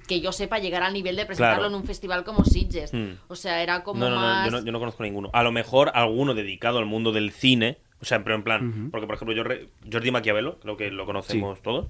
[0.08, 1.75] que yo sepa llegar al nivel de presentarlo Claro.
[1.75, 2.93] en un festival como Sitges.
[2.93, 3.12] Mm.
[3.27, 4.45] O sea, era como No, no, no, más...
[4.49, 5.30] yo no, yo no conozco ninguno.
[5.34, 9.06] A lo mejor alguno dedicado al mundo del cine, o sea, pero en plan, porque
[9.08, 11.88] por ejemplo yo re- Jordi Maquiavelo, creo que lo conocemos todos,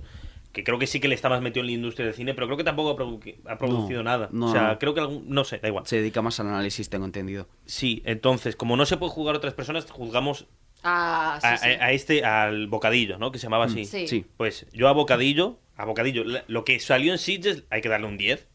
[0.52, 2.48] que creo que sí que le está más metido en la industria del cine, pero
[2.48, 4.30] creo que tampoco ha, produ- ha producido nada.
[4.32, 4.80] no, o sea, no.
[4.80, 5.86] creo que algún, no sé, da igual.
[5.88, 7.48] Se dedica más al análisis, tengo entendido.
[7.66, 10.48] Sí, entonces, como no se puede juzgar a otras personas, juzgamos
[10.84, 11.70] Ah, sí, a, sí.
[11.70, 13.32] a- a este, al Bocadillo, ¿no?
[13.32, 13.86] Que se llamaba así.
[13.86, 14.08] Sí.
[14.08, 14.26] Sí.
[14.38, 18.18] Pues yo a Bocadillo, a Bocadillo, lo que salió en Sitges hay que darle un
[18.18, 18.48] 10.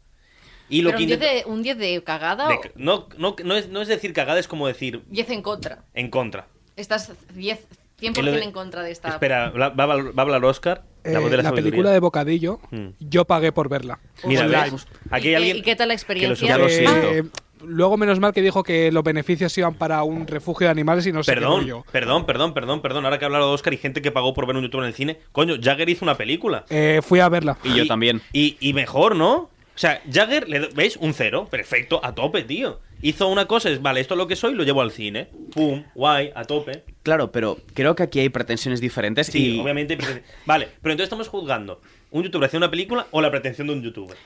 [0.69, 3.07] Y lo Pero que un 10 intenta- de, un 10 de cagada de- o no,
[3.17, 5.85] no, no, es, no es decir cagada, es como decir 10 en contra.
[5.93, 6.47] en contra.
[6.75, 7.65] Estás 10,
[8.01, 9.07] 100% Y lo de- en contra de esta...
[9.07, 11.71] Espera, va a hablar Oscar, la Eh, voz de la, la sabiduría.
[11.71, 12.87] película de Bocadillo, Mm.
[12.99, 13.99] yo pagué por verla.
[14.25, 14.45] Mira.
[14.45, 16.55] Aquí ¿Y hay qué- alguien y qué tal la que experiencia?
[16.55, 17.23] subió, lo Eh,
[17.63, 21.11] luego menos mal que dijo que los beneficios iban para un refugio de animales y
[21.11, 21.85] no Perdón, rollo.
[21.91, 23.05] perdón, perdón, perdón, perdón.
[23.05, 24.89] Ahora que ha hablado de Oscar y gente que pagó por ver un youtuber en
[24.89, 25.19] el cine.
[25.31, 26.65] Coño, Jagger hizo una película.
[26.69, 27.57] Eh, fui a verla.
[27.63, 28.21] Y yo también.
[28.33, 29.33] Y, y mejor, ¿no?
[29.35, 30.97] O sea, Jagger, le ¿veis?
[30.97, 31.47] Un cero.
[31.49, 32.79] Perfecto, a tope, tío.
[33.01, 35.27] Hizo una cosa, es, vale, esto es lo que soy, lo llevo al cine.
[35.53, 36.83] Pum, guay, a tope.
[37.03, 39.97] Claro, pero creo que aquí hay pretensiones diferentes Sí, y obviamente.
[39.97, 41.81] preten- Vale, pero entonces estamos juzgando
[42.11, 44.17] un youtuber haciendo una película o la pretensión de un youtuber.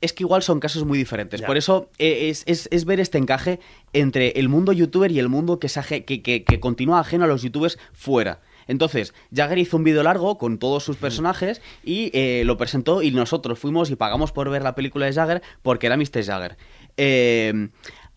[0.00, 1.40] es que igual son casos muy diferentes.
[1.40, 1.46] Ya.
[1.48, 3.58] Por eso eh, es, es- es ver este encaje
[3.92, 7.26] entre el mundo youtuber y el mundo que, aje- que, que- que continúa ajeno a
[7.26, 8.40] los youtubers fuera.
[8.68, 13.10] Entonces, Jagger hizo un vídeo largo con todos sus personajes y eh, lo presentó y
[13.10, 16.22] nosotros fuimos y pagamos por ver la película de Jagger porque era Mr.
[16.22, 16.58] Jagger.
[16.98, 17.70] Eh,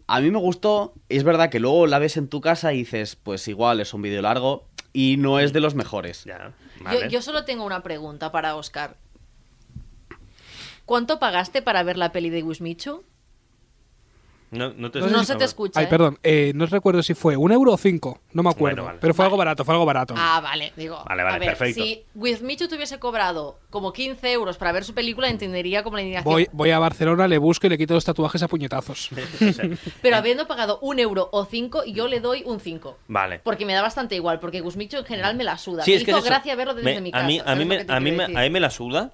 [0.07, 3.15] a mí me gustó, es verdad que luego la ves en tu casa y dices,
[3.15, 6.25] pues igual es un vídeo largo y no es de los mejores.
[6.25, 7.09] Ya, Yo, vale.
[7.09, 8.97] yo solo tengo una pregunta para Oscar.
[10.85, 13.03] ¿Cuánto pagaste para ver la peli de Wismichu?
[14.51, 15.79] No, no, te No escucho, se te escucha.
[15.79, 15.89] Ay, ¿eh?
[15.89, 18.75] perdón, eh, no recuerdo si fue un euro o cinco, no me acuerdo.
[18.75, 18.97] Bueno, vale.
[18.99, 20.13] Pero fue algo barato, fue algo barato.
[20.17, 21.01] Ah, vale, digo.
[21.07, 21.81] Vale, vale, a ver, perfecto.
[21.81, 26.01] Si Wismichu te hubiese cobrado como 15 euros para ver su película, entendería como la
[26.01, 26.33] indignación.
[26.33, 29.09] Voy, voy a Barcelona, le busco y le quito los tatuajes a puñetazos.
[30.01, 32.97] Pero habiendo pagado un euro o cinco, yo le doy un 5.
[33.07, 33.39] Vale.
[33.39, 35.83] Porque me da bastante igual, porque Gusmicho en general me la suda.
[35.83, 36.29] Sí, me es que hizo es eso.
[36.33, 37.27] gracia verlo desde Me- mi a casa.
[37.27, 39.13] mí, a ¿sabes mí, me, que mí me, a mí me la suda.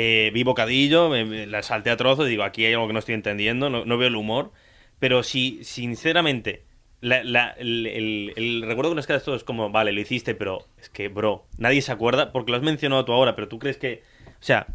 [0.00, 2.92] Eh, vi bocadillo, me, me la salté a trozos y digo, aquí hay algo que
[2.92, 4.52] no estoy entendiendo, no, no veo el humor.
[5.00, 6.64] Pero si, sinceramente,
[7.00, 10.36] la- la- el, el- el recuerdo que nos queda esto es como, vale, lo hiciste,
[10.36, 13.58] pero es que, bro, nadie se acuerda porque lo has mencionado tú ahora, pero tú
[13.58, 14.68] crees que, o sea,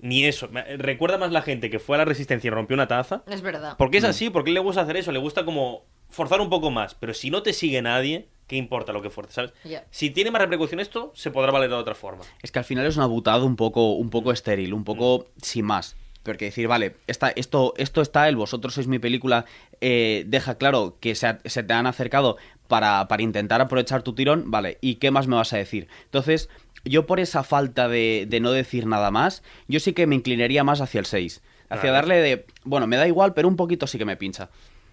[0.00, 0.48] ni eso.
[0.48, 3.22] Me- Recuerda más la gente que fue a la resistencia y rompió una taza.
[3.28, 3.74] Es verdad.
[3.78, 6.94] Porque es así, porque le gusta hacer eso, le gusta como forzar un poco más.
[6.94, 9.52] Pero si no te sigue nadie, ¿qué importa lo que fuerce, sabes?
[9.92, 12.24] Si tiene más repercusión esto, se podrá valer de otra forma.
[12.42, 15.64] Es que al final es una butada un poco, un poco estéril, un poco sin
[15.66, 15.94] más.
[16.24, 19.44] Porque decir, vale, esta, esto, esto está el vosotros sois mi película,
[19.80, 22.36] eh, deja claro que se, ha- se te han acercado
[22.68, 25.86] para, para intentar aprovechar tu tirón, vale, ¿y qué más me vas a decir?
[26.06, 26.50] Entonces,
[26.84, 30.64] yo por esa falta de, de no decir nada más, yo sí que me inclinaría
[30.64, 31.40] más hacia el 6.
[31.70, 34.50] Hacia darle de, bueno, me da igual, pero un poquito sí que me pincha.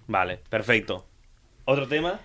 [0.07, 1.05] Vale, perfecto.
[1.65, 2.21] ¿Otro tema?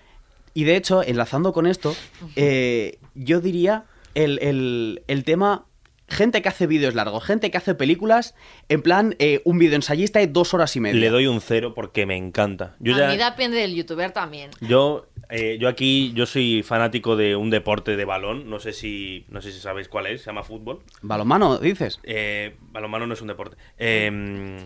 [0.53, 1.95] Y de hecho, enlazando con esto,
[2.35, 3.85] eh, yo diría
[4.15, 5.65] el, el- el tema.
[6.09, 8.35] Gente que hace vídeos largos, gente que hace películas,
[8.67, 10.99] en plan, eh, un vídeo ensayista de dos horas y media.
[10.99, 12.75] Le doy un cero porque me encanta.
[12.79, 14.51] Yo a ya, mí depende del youtuber también.
[14.61, 18.47] yo, eh, yo aquí, yo soy fanático de un deporte de balón.
[18.49, 20.21] No sé si, no sé si sabéis cuál es.
[20.21, 20.81] Se llama fútbol.
[21.01, 21.99] Balomano, dices.
[22.03, 23.55] Eh, balonmano no es un deporte.
[23.79, 24.59] Eh,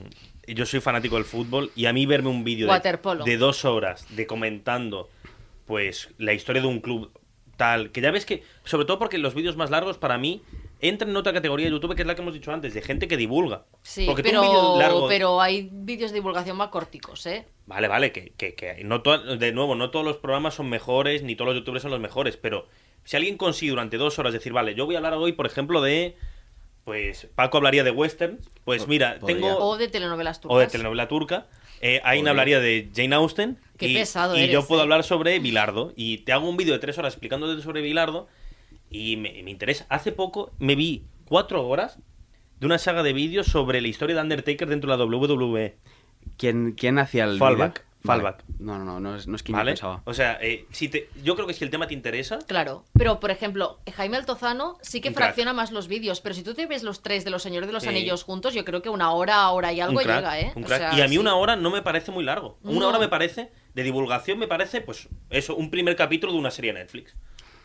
[0.48, 2.68] yo soy fanático del fútbol y a mí verme un vídeo
[3.26, 5.10] de dos horas de comentando
[5.68, 7.12] pues la historia de un club
[7.58, 10.42] tal, que ya ves que, sobre todo porque los vídeos más largos para mí
[10.80, 13.08] entran en otra categoría de YouTube que es la que hemos dicho antes, de gente
[13.08, 13.66] que divulga.
[13.82, 17.46] Sí, Porque tú un vídeo pero, largo- pero hay vídeos de divulgación más corticos, ¿eh?
[17.66, 21.24] Vale, vale, que, que, que no to- de nuevo, no todos los programas son mejores,
[21.24, 22.68] ni todos los youtubers son los mejores, pero
[23.04, 25.82] si alguien consigue durante dos horas decir, vale, yo voy a hablar hoy, por ejemplo,
[25.82, 26.16] de,
[26.86, 29.40] pues, Paco hablaría de western, pues mira, podría.
[29.42, 29.58] tengo...
[29.66, 30.56] O de telenovelas turcas.
[30.56, 31.48] o de telenovela turca,
[31.82, 34.84] eh, hablaría de Jane Austen, Qué y, pesado y eres, yo puedo eh.
[34.84, 38.28] hablar sobre Bilardo, y te hago un vídeo de tres horas explicándote sobre Bilardo,
[38.90, 39.86] y me, me interesa.
[39.90, 42.00] Hace poco me vi cuatro horas
[42.60, 45.78] de una saga de vídeos sobre la historia de Undertaker dentro de la WWE.
[46.38, 47.87] ¿Quién, quién hacía el Fallback?
[48.04, 48.44] Fallback.
[48.48, 48.56] Vale.
[48.60, 49.72] No, no, no, no es, no es quien yo ¿Vale?
[49.72, 50.02] pensaba.
[50.06, 53.20] O sea, eh, si te, yo creo que si el tema te interesa, Claro, pero
[53.20, 56.84] por ejemplo, Jaime Altozano sí que fracciona más los vídeos, pero si tú te ves
[56.84, 57.90] los tres de los Señores de los Sí.
[57.90, 60.52] Anillos juntos, yo creo que una hora, hora y algo un crack, llega, ¿eh?
[60.56, 60.80] un O crack.
[60.80, 61.18] sea, y a mí sí.
[61.18, 62.58] una hora no me parece muy largo.
[62.64, 62.88] Una No.
[62.90, 66.74] hora me parece, de divulgación me parece, pues eso, un primer capítulo de una serie
[66.74, 67.16] de Netflix.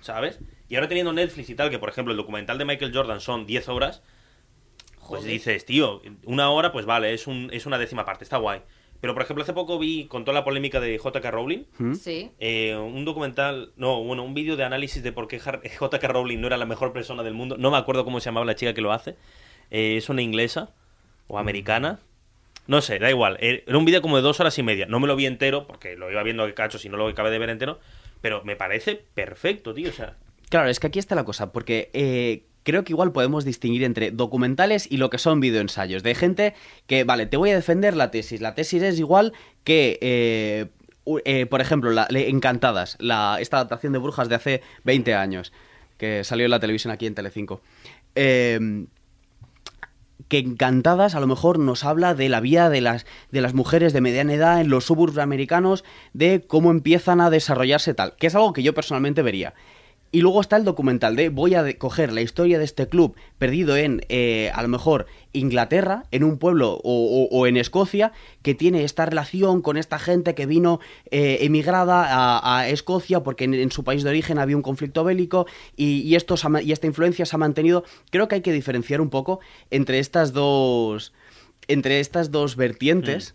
[0.01, 0.41] ¿Sabes?
[0.69, 3.47] Y ahora teniendo Netflix y tal, que por ejemplo el documental de Michael Jordan son
[3.47, 4.03] 10 horas,
[4.99, 5.25] pues Joder.
[5.33, 8.63] dices, tío, una hora, pues vale, es, un, es una décima parte, está guay.
[9.03, 11.95] Pero por ejemplo, hace poco vi, con toda la polémica de JK Rowling, ¿Mm?
[11.95, 12.31] Sí.
[12.39, 15.39] eh, un documental, no, bueno, un vídeo de análisis de por qué
[15.79, 16.09] J.K.
[16.09, 17.57] Rowling no era la mejor persona del mundo.
[17.59, 19.17] No me acuerdo cómo se llamaba la chica que lo hace.
[19.71, 20.71] Eh, es una inglesa
[21.27, 21.99] o americana.
[22.69, 23.39] No sé, da igual.
[23.41, 24.87] Eh, Era un vídeo como de dos horas y media.
[24.87, 27.31] No me lo vi entero, porque lo iba viendo de cachos y no lo acabé
[27.31, 27.81] de ver entero.
[28.21, 29.89] Pero me parece perfecto, tío.
[29.91, 30.17] O sea,
[30.49, 34.11] Claro, es que aquí está la cosa, porque eh, creo que igual podemos distinguir entre
[34.11, 36.03] documentales y lo que son videoensayos.
[36.03, 36.55] De gente
[36.87, 38.41] que, vale, te voy a defender la tesis.
[38.41, 39.33] La tesis es igual
[39.65, 40.69] que, eh,
[41.25, 45.53] eh, por ejemplo, la, Encantadas, la, esta adaptación de Brujas de hace 20 años,
[45.99, 47.61] que salió en la televisión aquí en Telecinco.
[48.15, 48.87] Eh,
[50.29, 53.93] que Encantadas a lo mejor nos habla de la vida de las, de las mujeres
[53.93, 58.35] de mediana edad en los suburbios americanos, de cómo empiezan a desarrollarse tal, que es
[58.35, 59.53] algo que yo personalmente vería.
[60.15, 63.79] Y luego está el documental de voy a coger la historia de este club perdido
[63.79, 68.55] en, eh, a lo mejor, Inglaterra, en un pueblo o, o- o en Escocia, que
[68.55, 73.55] tiene esta relación con esta gente que vino eh, emigrada a, a Escocia porque en,
[73.55, 75.47] en su país de origen había un conflicto bélico
[75.77, 77.83] y, y esto y esta influencia se ha mantenido.
[78.11, 81.15] Creo que hay que diferenciar un poco entre estas dos,
[81.69, 83.35] entre estas dos vertientes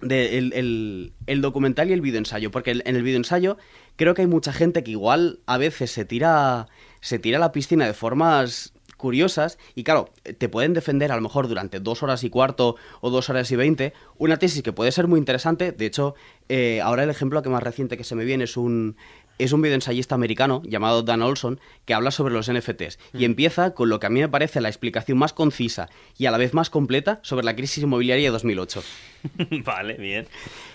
[0.00, 2.50] de el, el- el documental y el videoensayo.
[2.50, 3.58] Porque en el videoensayo
[4.00, 6.68] creo que hay mucha gente que igual a veces se tira,
[7.02, 10.08] se tira a la piscina de formas curiosas y claro,
[10.38, 13.56] te pueden defender a lo mejor durante dos horas y cuarto o dos horas y
[13.56, 15.72] veinte una tesis que puede ser muy interesante.
[15.72, 16.14] De hecho,
[16.48, 18.96] eh, ahora el ejemplo que más reciente que se me viene es un,
[19.38, 23.90] es un videoensayista americano llamado Dan Olson que habla sobre los NFTs y empieza con
[23.90, 26.70] lo que a mí me parece la explicación más concisa y a la vez más
[26.70, 28.82] completa sobre la crisis inmobiliaria de 2008.
[29.64, 30.26] vale, bien.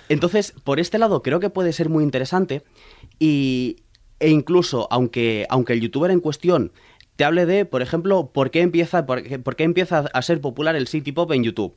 [0.10, 2.64] Entonces, por este lado creo que puede ser muy interesante
[3.19, 3.78] y,
[4.19, 6.71] e incluso aunque, aunque el youtuber en cuestión
[7.15, 10.41] te hable de, por ejemplo, por qué empieza, por qué, por qué empieza a ser
[10.41, 11.75] popular el City Pop en YouTube.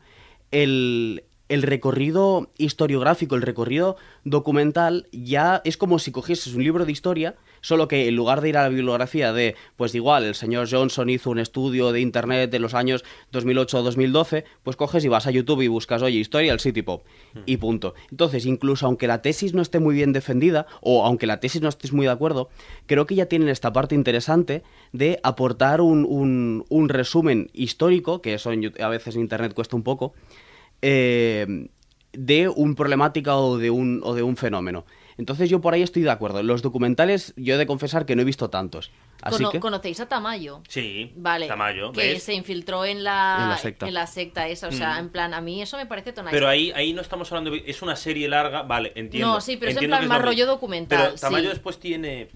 [0.51, 6.93] El, el recorrido historiográfico, el recorrido documental, ya es como si cogieses un libro de
[6.93, 10.69] historia, solo que en lugar de ir a la bibliografía de, pues igual, el señor
[10.71, 15.09] Johnson hizo un estudio de internet de los años 2008 o 2012, pues coges y
[15.09, 17.03] vas a YouTube y buscas, oye, historia del City Pop,
[17.47, 17.95] y punto.
[18.11, 21.69] Entonces, incluso aunque la tesis no esté muy bien defendida, o aunque la tesis no
[21.69, 22.49] estés muy de acuerdo,
[22.87, 28.35] creo que ya tienen esta parte interesante de aportar un, un- un resumen histórico, que
[28.35, 30.15] eso en a veces en internet cuesta un poco,
[30.83, 31.69] eh,
[32.13, 34.85] de un problemática o de un, o de un fenómeno.
[35.19, 36.41] Entonces yo por ahí estoy de acuerdo.
[36.45, 38.93] Los documentales yo he de confesar que no he visto tantos.
[39.21, 39.59] Así Cono- que...
[39.59, 40.63] ¿Conocéis a Tamayo?
[40.69, 42.23] Sí, Vale, Tamayo, que ¿ves?
[42.23, 43.89] se infiltró en la, En la secta.
[43.89, 44.99] en la secta esa, o sea, Mm.
[45.01, 46.31] en plan, a mí eso me parece tonal.
[46.31, 47.65] Pero ahí, ahí no estamos hablando de...
[47.67, 49.27] Es una serie larga, vale, entiendo.
[49.35, 51.51] No, sí, pero es en plan más lo rollo documental, Pero Tamayo sí.
[51.51, 52.29] después tiene...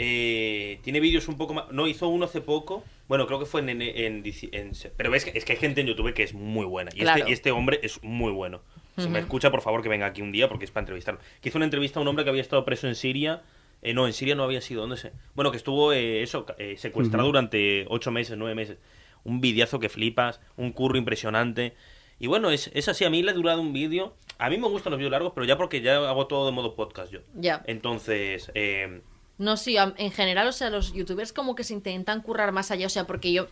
[0.00, 1.70] eh, tiene vídeos un poco más...
[1.72, 2.84] No, hizo uno hace poco.
[3.08, 3.68] Bueno, creo que fue en...
[3.68, 6.64] en, en en- pero ves que es que hay gente en YouTube que es muy
[6.66, 6.90] buena.
[6.94, 7.18] Y, Claro.
[7.18, 8.60] este, y este hombre es muy bueno.
[8.96, 9.18] Si me Ujú.
[9.18, 11.20] escucha, por favor, que venga aquí un día porque es para entrevistarlo.
[11.40, 13.42] Que hizo una entrevista a un hombre que había estado preso en Siria.
[13.82, 14.82] Eh, no, en Siria no había sido.
[14.82, 15.12] ¿Dónde sé?
[15.34, 18.78] Bueno, que estuvo eh, eso, eh, secuestrado durante ocho meses, nueve meses.
[19.24, 21.74] Un videazo que flipas, un curro impresionante.
[22.20, 23.04] Y bueno, es, es así.
[23.04, 24.14] A mí le ha durado un vídeo.
[24.38, 26.74] A mí me gustan los vídeos largos, pero ya porque ya hago todo de modo
[26.76, 27.20] podcast yo.
[27.34, 27.62] Ya.
[27.66, 29.00] Entonces, eh,
[29.38, 32.86] No, sí, en general, o sea, los youtubers como que se intentan currar más allá,
[32.86, 33.46] o sea, porque yo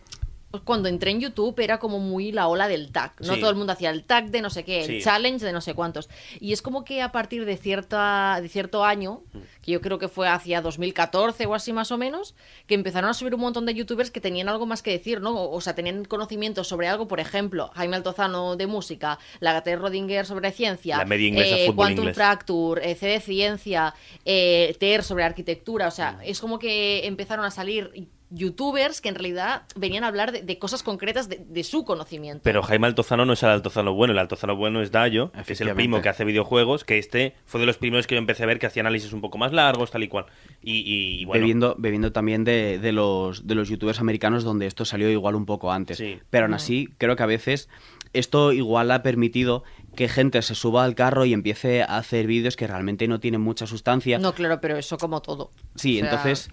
[0.63, 3.33] cuando entré en YouTube era como muy la ola del tag, ¿no?
[3.35, 3.39] Sí.
[3.39, 5.01] Todo el mundo hacía el tag de no sé qué, el Sí.
[5.01, 6.09] challenge de no sé cuántos.
[6.39, 9.39] Y es como que a partir de cierta de cierto año, Mm.
[9.61, 12.33] que yo creo que fue hacia 2014 o así más o menos,
[12.65, 15.31] que empezaron a subir un montón de youtubers que tenían algo más que decir, ¿no?
[15.37, 19.75] O, o sea, tenían conocimiento sobre algo, por ejemplo, Jaime Altozano de música, la Gate
[19.75, 22.15] Rodinger sobre ciencia, La media inglesa, eh, Quantum inglés.
[22.15, 23.93] Fracture, eh, C de Ciencia,
[24.25, 25.91] eh, TER sobre arquitectura, o Mm.
[25.91, 27.91] sea, es como que empezaron a salir
[28.29, 32.41] youtubers que en realidad venían a hablar de, de cosas concretas de, de su conocimiento.
[32.43, 34.13] pero Jaime Altozano no es el Altozano bueno.
[34.13, 36.83] El Altozano bueno es Dayo, que es el primo que hace videojuegos.
[36.83, 39.21] Que este fue de los primeros que yo empecé a ver que hacía análisis un
[39.21, 40.25] poco más largos, tal y cual.
[40.61, 40.83] Y,
[41.21, 41.39] y, bueno.
[41.39, 45.45] bebiendo, bebiendo también de, de los, de los youtubers americanos donde esto salió igual un
[45.45, 45.97] poco antes.
[45.97, 46.19] Sí.
[46.29, 47.69] Pero aún así, creo que a veces
[48.13, 49.63] esto igual ha permitido
[49.95, 53.41] que gente se suba al carro y empiece a hacer vídeos que realmente no tienen
[53.41, 54.19] mucha sustancia.
[54.19, 55.51] No, claro, pero eso como todo.
[55.75, 56.49] Sí, O sea, entonces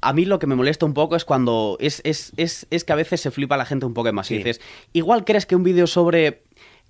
[0.00, 2.92] a mí lo que me molesta un poco es cuando es, es, es, es que
[2.92, 4.60] a veces se flipa la gente un poco más y dices,
[4.92, 6.42] igual crees que un vídeo sobre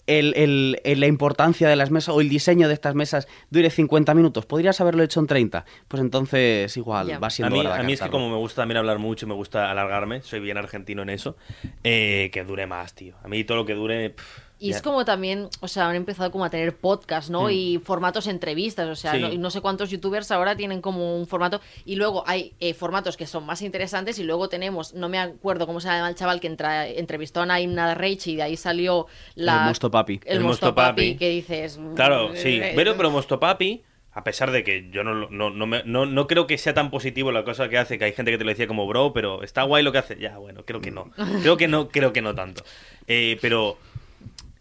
[0.06, 3.70] el, el- el- la importancia de las mesas o el diseño de estas mesas dure
[3.70, 7.74] 50 minutos, podrías haberlo hecho en 30, pues entonces igual va A siendo mí, hora
[7.74, 10.22] de a mí es que como me gusta también hablar mucho y me gusta alargarme,
[10.22, 11.36] soy bien argentino en eso,
[11.84, 13.14] eh, que dure más, tío.
[13.22, 14.10] A mí todo lo que dure...
[14.10, 17.50] pff, Y es como también, o sea, han empezado como a tener podcast, ¿no?
[17.50, 19.16] Y formatos entrevistas, o sea, Mm.
[19.16, 19.22] Sí.
[19.22, 21.60] no, no sé cuántos youtubers ahora tienen como un formato.
[21.86, 25.66] Y luego hay eh, formatos que son más interesantes y luego tenemos, no me acuerdo
[25.66, 29.06] cómo se llama el chaval que entra- entrevistó a Naim Reich y de ahí salió
[29.34, 29.60] la...
[29.60, 30.20] El Mosto Papi.
[30.26, 31.16] El, El Mosto Mosto Papi, Papi.
[31.18, 31.80] que dices...
[31.96, 32.60] Claro, sí.
[32.62, 36.26] eh, Pero, pero Mostopapi, a pesar de que yo no, no, no, me- no, no
[36.26, 38.50] creo que sea tan positivo la cosa que hace, que hay gente que te lo
[38.50, 40.18] decía como bro, pero está guay lo que hace.
[40.18, 41.10] Ya, bueno, creo que no.
[41.42, 42.62] Creo que no, creo que no tanto.
[43.06, 43.78] Eh, pero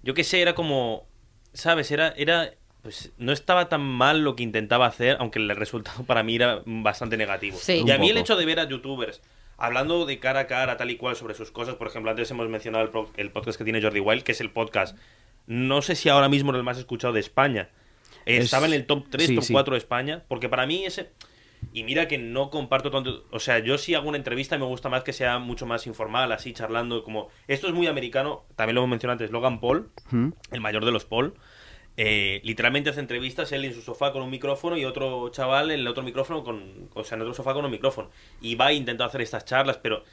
[0.03, 1.07] yo qué sé, era como,
[1.53, 1.91] ¿sabes?
[1.91, 6.23] Era, era, pues no estaba tan mal lo que intentaba hacer, aunque el resultado para
[6.23, 7.57] mí era bastante negativo.
[7.59, 7.83] Sí.
[7.85, 9.21] Y a mí el hecho de ver a youtubers
[9.57, 12.47] hablando de cara a cara, tal y cual, sobre sus cosas, por ejemplo, antes hemos
[12.47, 14.97] mencionado el, pro- el podcast que tiene Jordi Wild, que es el podcast,
[15.47, 17.67] no sé si ahora mismo es el más escuchado de España.
[18.25, 19.51] Eh, Es- Estaba en el top 3, sí, top sí.
[19.53, 21.09] 4 de España, porque para mí ese...
[21.74, 23.26] Y mira que no comparto tanto...
[23.32, 26.32] O sea, yo si hago una entrevista me gusta más que sea mucho más informal,
[26.32, 27.30] así charlando, como...
[27.48, 30.30] Esto es muy americano, también lo hemos mencionado antes, Logan Paul, ¿Mm?
[30.52, 31.34] el mayor de los Paul.
[31.98, 35.82] eh, literalmente hace entrevistas él en su sofá con un micrófono y otro chaval en
[35.82, 38.10] el otro micrófono con, o sea, en otro sofá con un micrófono.
[38.41, 40.04] Y va intentando hacer estas charlas, pero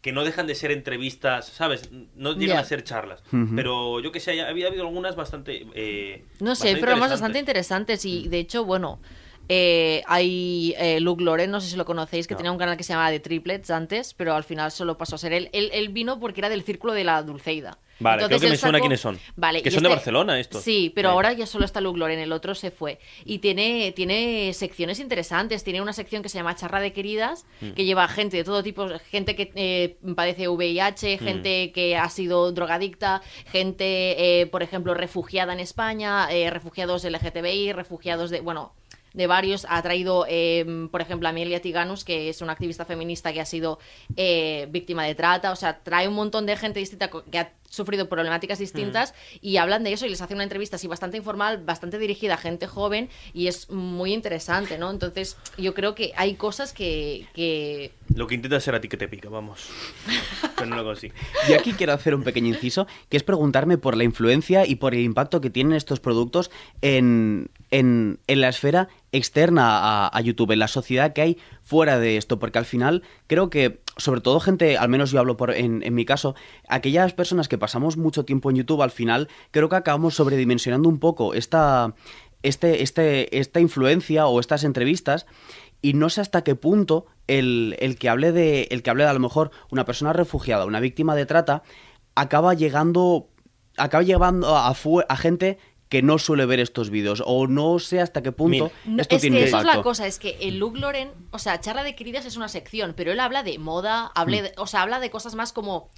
[0.00, 1.90] que no dejan de ser entrevistas, ¿sabes?
[2.14, 2.60] No llegan Ya.
[2.60, 3.22] a ser charlas.
[3.32, 3.54] Ujú.
[3.56, 5.66] Pero yo que sé, había habido algunas bastante...
[5.74, 8.04] eh, No sé, hay bastante programas bastante interesantes.
[8.04, 9.00] interesantes y de hecho, bueno,
[9.48, 12.38] eh, hay eh, Luke Loren, no sé si lo conocéis, que No.
[12.38, 15.18] tenía un canal que se llamaba The Triplets antes, pero al final solo pasó a
[15.18, 15.50] ser él.
[15.52, 17.78] Él, él vino porque era del círculo de la Dulceida.
[18.00, 19.18] Vale, creo que me suena sacó- quiénes son.
[19.36, 20.62] Vale, Que son de este- Barcelona estos.
[20.62, 21.14] Sí, pero Vale.
[21.14, 22.98] ahora ya solo está Luke Loren, el otro se fue.
[23.24, 25.62] Y tiene, tiene secciones interesantes.
[25.62, 27.72] Tiene una sección que se llama Charra de Queridas, Mm.
[27.72, 31.24] que lleva gente de todo tipo, gente que eh, padece VIH, Mm.
[31.24, 37.72] gente que ha sido drogadicta, gente, eh, por ejemplo, refugiada en España, eh, refugiados LGTBI,
[37.72, 38.72] refugiados de, bueno,
[39.14, 39.66] de varios.
[39.68, 43.46] Ha traído, eh, por ejemplo, a Amelia Tiganus, que es una activista feminista que ha
[43.46, 43.78] sido
[44.16, 45.52] eh, víctima de trata.
[45.52, 49.82] O sea, trae un montón de gente distinta que ha sufrido problemáticas distintas y hablan
[49.82, 53.08] de eso y les hace una entrevista así bastante informal, bastante dirigida a gente joven
[53.32, 54.90] y es muy interesante, ¿no?
[54.90, 57.26] Entonces, yo creo que hay cosas que...
[57.32, 57.92] que...
[58.14, 59.70] Lo que intenta ser a ti que te pica, vamos.
[60.54, 61.14] pero no lo consigo.
[61.48, 64.94] Yo aquí quiero hacer un pequeño inciso, que es preguntarme por la influencia y por
[64.94, 66.50] el impacto que tienen estos productos
[66.82, 71.98] en, en, en la esfera externa a, a YouTube, en la sociedad que hay fuera
[71.98, 75.52] de esto, porque al final creo que, sobre todo gente, al menos yo hablo por,
[75.52, 76.34] en, en mi caso,
[76.68, 80.98] aquellas personas que pasamos mucho tiempo en YouTube, al final creo que acabamos sobredimensionando un
[80.98, 81.94] poco esta,
[82.42, 85.26] este, este, esta influencia o estas entrevistas
[85.82, 89.10] y no sé hasta qué punto el, el que hable de el que hable de
[89.10, 91.62] a lo mejor una persona refugiada, una víctima de trata,
[92.14, 93.28] acaba llegando
[93.76, 95.58] acaba llevando a, a gente
[95.92, 99.02] que no suele ver estos vídeos o no sé hasta qué punto Mira.
[99.02, 99.76] Esto es tiene que eso es impacto.
[99.78, 102.94] la cosa, es que el Luke Loren, o sea, Charla de Queridas es una sección,
[102.96, 104.44] pero él habla de moda, hable Mm.
[104.44, 105.90] de- o sea, habla de cosas más como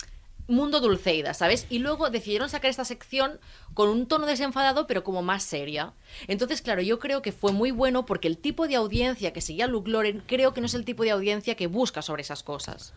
[0.49, 1.67] mundo dulceida, ¿sabes?
[1.71, 3.39] Y luego decidieron sacar esta sección
[3.73, 5.93] con un tono desenfadado, pero como más seria.
[6.27, 9.67] Entonces, claro, yo creo que fue muy bueno porque el tipo de audiencia que seguía
[9.67, 12.43] a Luke Loren creo que no es el tipo de audiencia que busca sobre esas
[12.43, 12.93] cosas.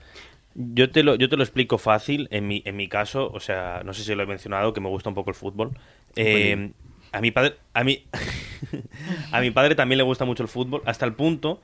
[0.56, 2.28] Yo te lo, yo te lo explico fácil.
[2.32, 4.90] En mi, en mi caso, o sea, no sé si lo he mencionado, que me
[4.90, 5.78] gusta un poco el fútbol.
[6.16, 6.72] Eh,
[7.12, 8.06] a mi padre, a mi,
[9.32, 11.62] a mi padre también le gusta mucho el fútbol, hasta el punto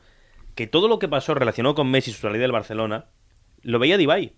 [0.55, 3.05] que todo lo que pasó relacionado con Messi y su salida del Barcelona,
[3.61, 4.33] lo veía de Ibai.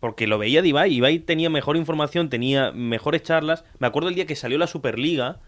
[0.00, 0.92] Porque lo veía Ibai.
[0.92, 3.64] Ibai tenía mejor información, tenía mejores charlas.
[3.78, 5.38] Me acuerdo el día que salió la Superliga.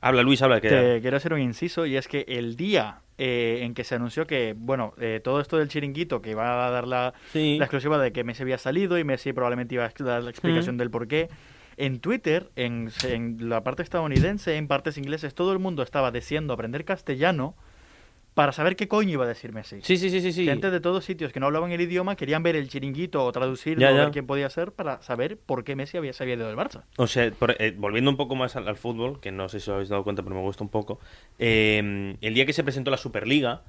[0.00, 3.60] Habla Luis, habla que Te quiero hacer un inciso y es que el día eh,
[3.62, 6.86] en que se anunció que, bueno, eh, todo esto del chiringuito, que iba a dar
[6.86, 7.56] la, Sí.
[7.58, 10.74] la exclusiva de que Messi había salido y Messi probablemente iba a dar la explicación
[10.76, 10.78] Mm.
[10.78, 11.28] del por qué,
[11.76, 16.52] en Twitter, en, en la parte estadounidense, en partes ingleses, todo el mundo estaba deseando
[16.54, 17.54] aprender castellano
[18.34, 19.78] para saber qué coño iba a decir Messi.
[19.82, 20.32] Sí, sí, sí, sí.
[20.32, 20.44] sí.
[20.44, 23.80] Gente de todos sitios que no hablaban el idioma querían ver el chiringuito o traducirlo
[23.82, 24.00] Ya, o ya.
[24.04, 26.82] ver quién podía ser para saber por qué Messi había salido del Barça.
[26.96, 29.70] O sea, por- eh, volviendo un poco más al, al fútbol, que no sé si
[29.70, 30.98] os habéis dado cuenta, pero me gusta un poco.
[31.38, 33.62] eh, el día que se presentó la Superliga,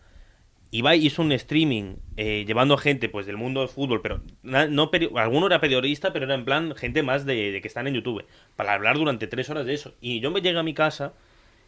[0.72, 4.92] Ibai hizo un streaming eh, llevando a gente pues del mundo del fútbol, pero no
[5.16, 8.26] alguno era periodista, pero era en plan gente más de, que están en YouTube,
[8.56, 9.94] para hablar durante tres horas de eso.
[10.02, 11.14] Y yo me llegué a mi casa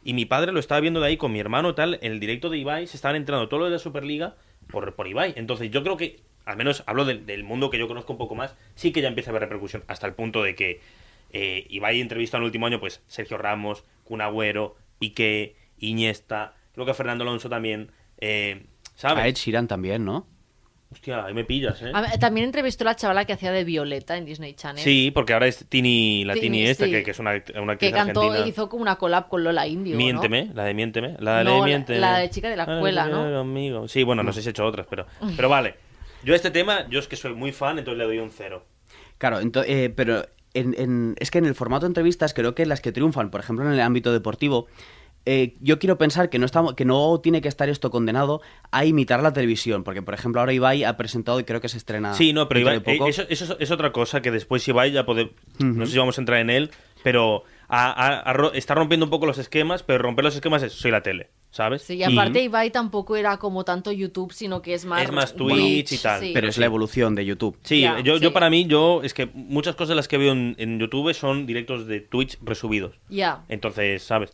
[0.04, 2.50] y mi padre lo estaba viendo de ahí con mi hermano tal, en el directo
[2.50, 4.36] de Ibai, se estaban entrando todo lo de la Superliga
[4.68, 5.34] por, por Ibai.
[5.36, 8.56] Entonces yo creo que, al menos hablo del, mundo que yo conozco un poco más,
[8.76, 10.82] sí que ya empieza a haber repercusión, hasta el punto de que
[11.32, 16.86] eh, Ibai entrevista en el último año, pues Sergio Ramos, Kun Agüero, Piqué, Iniesta, creo
[16.86, 18.66] que Fernando Alonso también, eh,
[18.98, 19.24] ¿sabes?
[19.24, 20.28] A Ed Sheeran también, ¿no?
[20.92, 21.92] Hostia, ahí me pillas, ¿eh?
[21.94, 24.82] A También entrevistó a la chavala que hacía de Violeta en Disney Channel.
[24.82, 26.92] Sí, porque ahora es Tini, la Tini, Tini esta, sí.
[26.92, 28.48] que, que es una, act- una actriz Que cantó, argentina.
[28.48, 29.94] hizo como una collab con Lola Indio.
[29.94, 29.98] ¿no?
[29.98, 31.16] Miénteme, la de Miénteme.
[31.20, 32.00] La de No, la- Miénteme.
[32.00, 33.26] la de Chica de la Ah, Escuela, chica ¿no?
[33.26, 33.88] de conmigo.
[33.90, 35.06] Sí, bueno, no sé si he hecho otras, pero,
[35.36, 35.76] pero vale.
[36.24, 38.66] Yo este tema, yo es que soy muy fan, entonces le doy un cero.
[39.18, 42.66] Claro, ento- eh, pero en- en- es que en el formato de entrevistas creo que
[42.66, 44.68] las que triunfan, por ejemplo en el ámbito deportivo,
[45.30, 48.86] eh, yo quiero pensar que no, estamos, que no tiene que estar esto condenado a
[48.86, 52.14] imitar la televisión, porque por ejemplo ahora Ibai ha presentado y creo que se estrena...
[52.14, 53.08] Sí, no, pero Ibai- de poco.
[53.08, 55.32] eh, eso, eso es- otra cosa que después Ibai ya puede...
[55.60, 55.86] No Ujú.
[55.86, 56.72] sé si vamos a entrar en él,
[57.04, 57.44] pero
[58.54, 61.82] está rompiendo un poco los esquemas, pero romper los esquemas es soy la tele, ¿sabes?
[61.82, 65.04] Sí, y aparte Ibai tampoco era como tanto YouTube, sino que es más...
[65.04, 66.22] Es más Twitch y tal.
[66.22, 66.32] sí.
[66.34, 67.58] Pero es la evolución de YouTube.
[67.64, 70.56] Sí, yo, yo para mí, yo es que muchas cosas de las que veo en,
[70.58, 72.96] en YouTube son directos de Twitch resubidos.
[73.10, 73.44] Ya.
[73.50, 74.34] Entonces, ¿sabes?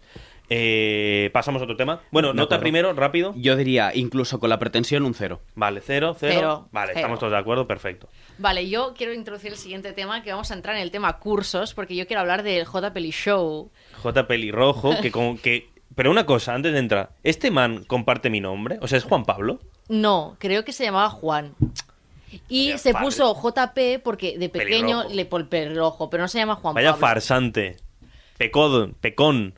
[0.49, 2.01] Eh, pasamos a otro tema.
[2.12, 2.62] Bueno, De nota acuerdo.
[2.62, 3.34] primero, rápido.
[3.38, 5.41] Yo diría, incluso con la pretensión, un cero.
[5.56, 6.34] Vale, cero, cero.
[6.36, 6.99] Cero, vale, cero.
[6.99, 8.10] estamos todos de acuerdo, perfecto.
[8.38, 11.73] Vale, yo quiero introducir el siguiente tema, que vamos a entrar en el tema cursos,
[11.73, 13.71] porque yo quiero hablar del J Peli Show.
[14.01, 14.27] J.
[14.27, 15.69] Pelirrojo, que con que.
[15.95, 18.79] Pero una cosa, antes de entrar, ¿este man comparte mi nombre?
[18.82, 19.60] O sea, ¿es Juan Pablo?
[19.89, 21.53] No, creo que se llamaba Juan.
[22.49, 25.10] Y Vaya se puso JP porque de pequeño Pelirrojo.
[25.13, 27.01] le por pelirrojo, pero no se llama Juan Vaya Pablo.
[27.08, 27.77] farsante.
[28.39, 29.53] Pecod, Pecón.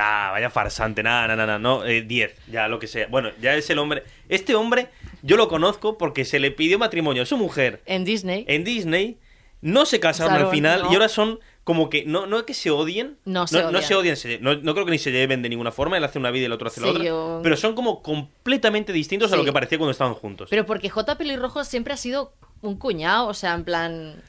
[0.00, 3.06] Ah, vaya farsante, nada, nada, nada, no, eh, 10, ya lo que sea.
[3.08, 4.04] Bueno, ya es el hombre.
[4.28, 4.88] Este hombre,
[5.22, 8.44] yo lo conozco porque se le pidió matrimonio a su mujer En Disney.
[8.48, 9.18] en Disney,
[9.60, 10.90] no se casaron al final no.
[10.92, 13.82] y ahora son como que, no, no es que se odien, No se no, odian.
[13.82, 16.18] se odian, se- no, no creo que ni se lleven de ninguna forma, él hace
[16.18, 19.32] una vida y el otro hace la Sí, otra, yo- pero son como completamente distintos
[19.32, 20.48] a lo que parecía cuando estaban juntos.
[20.48, 21.18] Pero porque J.
[21.18, 22.32] Pelirrojo siempre ha sido
[22.62, 24.22] un cuñado, o sea, en plan.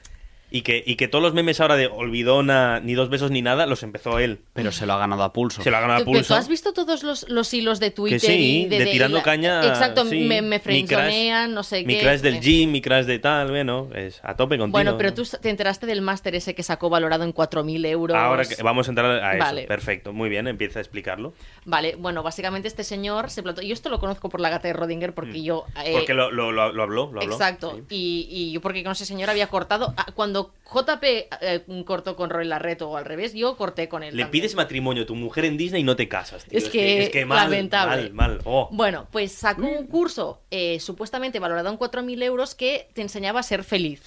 [0.51, 3.65] Y que, y que todos los memes ahora de olvidona, ni dos besos ni nada,
[3.67, 4.39] los empezó él.
[4.53, 5.61] Pero se lo ha ganado a pulso.
[5.61, 6.33] Se lo ha ganado a ¿Tú, pero pulso.
[6.33, 8.19] tú has visto todos los, los hilos de Twitter?
[8.19, 9.67] Que sí, y de, tirando la- caña.
[9.67, 10.21] Exacto, sí.
[10.21, 12.01] me, me frenzonean, no sé Mi qué.
[12.01, 14.71] crush del gym, mi crush de tal, bueno, es a tope contigo.
[14.71, 18.17] Bueno, pero tú te enteraste del máster ese que sacó valorado en 4.000 euros.
[18.17, 19.43] Ahora que vamos a entrar a eso.
[19.45, 19.63] Vale.
[19.67, 21.33] Perfecto, muy bien, empieza a explicarlo.
[21.65, 23.61] Vale, bueno, básicamente este señor se plantó.
[23.61, 25.65] Yo esto lo conozco por la gata de Rodinger porque yo.
[25.83, 25.93] eh, Mm.
[25.93, 27.33] Porque lo, lo, lo, lo habló, lo habló.
[27.33, 27.75] Exacto.
[27.89, 27.95] sí.
[27.95, 29.93] Y, y yo porque con ese señor había cortado.
[29.97, 30.07] ah,
[30.39, 31.03] Cuando JP
[31.41, 34.15] eh, cortó con Roy Larreto o al revés, yo corté con él.
[34.15, 34.43] Le también.
[34.43, 36.57] pides matrimonio a tu mujer en Disney y no te casas, tío.
[36.57, 38.09] Es que es que mal, lamentable.
[38.11, 38.41] mal, mal.
[38.45, 38.69] Oh.
[38.71, 43.43] Bueno, pues sacó un curso eh, supuestamente valorado en 4.000 euros que te enseñaba a
[43.43, 44.03] ser feliz.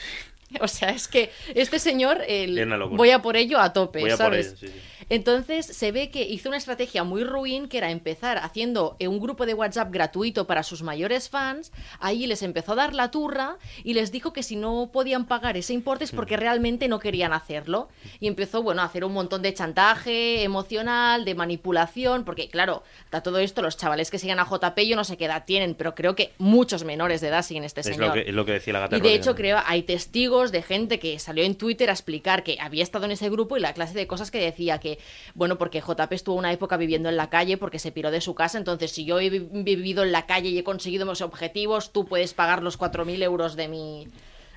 [0.61, 4.17] O sea, es que este señor, el- voy a por ello a tope, Voy a
[4.17, 4.47] por ¿sabes?
[4.49, 4.81] ello, sí, sí.
[5.09, 9.21] Entonces se ve que hizo una estrategia muy ruin que era empezar haciendo eh, un
[9.21, 11.71] grupo de WhatsApp gratuito para sus mayores fans.
[12.01, 15.57] Ahí les empezó a dar la turra y les dijo que si no podían pagar
[15.57, 16.17] ese importe es Mm.
[16.17, 17.89] porque realmente no querían hacerlo.
[18.21, 23.21] Y empezó, bueno, a hacer un montón de chantaje emocional, de manipulación, porque claro, a
[23.23, 25.95] todo esto los chavales que siguen a JP yo no sé qué edad tienen, pero
[25.95, 28.09] creo que muchos menores de edad siguen este Es señor.
[28.09, 30.62] lo, que, es lo que decía la gata Y de hecho creo hay testigos de
[30.62, 33.74] gente que salió en Twitter a explicar que había estado en ese grupo y la
[33.74, 34.99] clase de cosas que decía que,
[35.34, 38.34] bueno, porque JP estuvo una época viviendo en la calle porque se piró de su
[38.34, 41.93] casa, entonces si yo he vi- vivido en la calle y he conseguido mis objetivos,
[41.93, 44.09] tú puedes pagar los 4.000 euros de mi,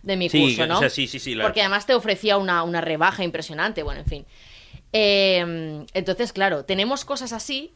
[0.02, 0.78] de mi Sí, curso, ¿no?
[0.78, 4.00] o sea, sí, sí, sí, la- Porque además te ofrecía una, una rebaja impresionante, bueno,
[4.00, 4.26] en fin.
[4.94, 7.74] Eh, entonces, claro, tenemos cosas así.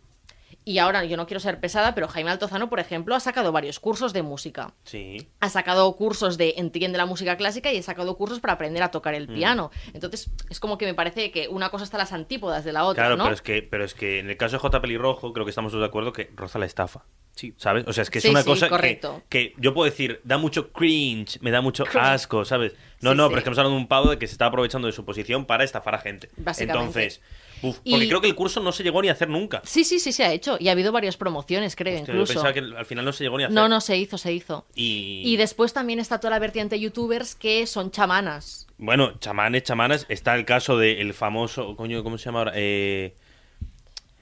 [0.69, 3.79] Y ahora yo no quiero ser pesada, pero Jaime Altozano, por ejemplo, ha sacado varios
[3.79, 5.27] cursos de música Sí.
[5.39, 8.91] ha sacado cursos de entiende la música clásica y ha sacado cursos para aprender a
[8.91, 9.33] tocar el Mm.
[9.33, 9.71] piano.
[9.93, 12.83] Entonces, es como que me parece que una cosa está a las antípodas de la
[12.85, 13.23] otra, Claro, ¿no?
[13.23, 14.79] pero es que, pero es que en el caso de J.
[14.79, 17.03] Pelirrojo, creo que estamos todos de acuerdo que roza la estafa.
[17.35, 17.53] Sí.
[17.57, 17.85] ¿Sabes?
[17.87, 19.23] O sea, es que es Sí, una sí, cosa que, correcto.
[19.29, 22.05] que yo puedo decir, da mucho cringe, me da mucho Cringe.
[22.05, 22.73] asco, ¿sabes?
[23.01, 23.29] No, Sí, no, sí.
[23.29, 25.05] pero es que estamos hablando de un pavo de que se está aprovechando de su
[25.05, 26.29] posición para estafar a gente.
[26.37, 26.79] Básicamente.
[27.05, 27.21] Entonces,
[27.61, 29.61] uf, Y- porque creo que el curso no se llegó ni a hacer nunca.
[29.65, 30.57] Sí, sí, sí se ha hecho.
[30.59, 32.33] Y ha habido varias promociones, creo, Hostia, yo incluso.
[32.33, 33.55] pensaba que al final no se llegó ni a hacer.
[33.55, 34.65] No, no se hizo, se hizo.
[34.75, 38.67] Y, Y después también está toda la vertiente de youtubers que son chamanas.
[38.77, 42.51] bueno, chamanes, chamanas, está el caso del famoso, coño, ¿cómo se llama ahora?
[42.55, 43.15] Eh,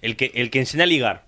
[0.02, 1.28] el, que, el que enseña a ligar.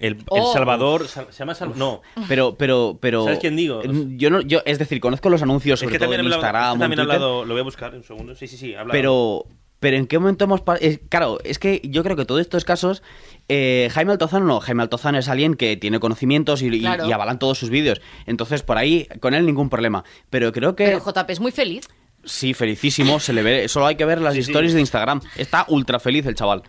[0.00, 0.52] El, el Oh.
[0.52, 1.78] Salvador, Sal- ¿se llama Salvador?
[1.78, 3.24] No, Pero, pero, pero.
[3.24, 3.80] ¿Sabes quién digo?
[4.16, 6.62] Yo no, yo, es decir, conozco los anuncios es que todo también, en hablado- Instagram.
[6.62, 8.34] es que o en también he Twitter, hablado, lo voy a buscar un segundo.
[8.34, 8.90] Sí, sí, sí, habla.
[8.92, 9.46] Pero,
[9.84, 13.02] pero ¿en qué momento hemos eh, Claro, es que yo creo que todos estos casos,
[13.50, 17.06] eh, Jaime Altozano no, Jaime Altozano es alguien que tiene conocimientos y, y- Claro.
[17.06, 18.00] y avalan todos sus vídeos.
[18.24, 20.02] Entonces, por ahí, con él ningún problema.
[20.30, 20.86] Pero creo que...
[20.86, 21.86] Pero JP es muy feliz.
[22.24, 24.50] Sí, felicísimo, se le ve, solo hay que ver las Sí, sí.
[24.50, 25.20] stories de Instagram.
[25.36, 26.62] Está ultra feliz el chaval.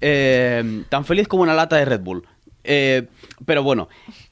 [0.00, 2.24] Eh, tan feliz como una lata de Red Bull.
[2.64, 3.06] Eh,
[3.46, 3.88] pero bueno,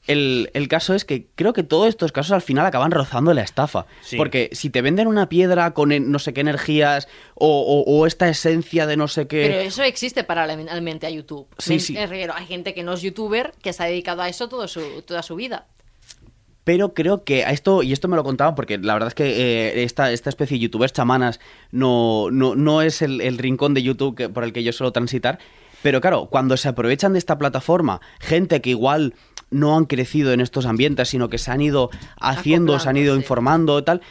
[0.07, 3.41] el, el caso es que creo que todos estos casos al final acaban rozando la
[3.43, 3.85] estafa.
[4.01, 4.17] Sí.
[4.17, 8.07] Porque si te venden una piedra con en- no sé qué energías o, o- o
[8.07, 9.47] esta esencia de no sé qué...
[9.47, 11.47] Pero eso existe paralelamente a YouTube.
[11.59, 11.95] Sí, Me- sí.
[11.97, 15.21] Hay gente que no es youtuber que se ha dedicado a eso todo su, toda
[15.23, 15.67] su vida.
[16.63, 19.25] Pero creo que a esto, y esto me lo contaba porque la verdad es que
[19.25, 23.83] eh, esta, esta especie de youtubers chamanas no, no, no es el, el rincón de
[23.83, 25.39] YouTube que- por el que yo suelo transitar.
[25.83, 29.13] Pero claro, cuando se aprovechan de esta plataforma, gente que igual
[29.51, 33.13] no han crecido en estos ambientes, sino que se han ido haciendo, se han ido
[33.13, 33.21] sí.
[33.21, 34.01] informando y tal,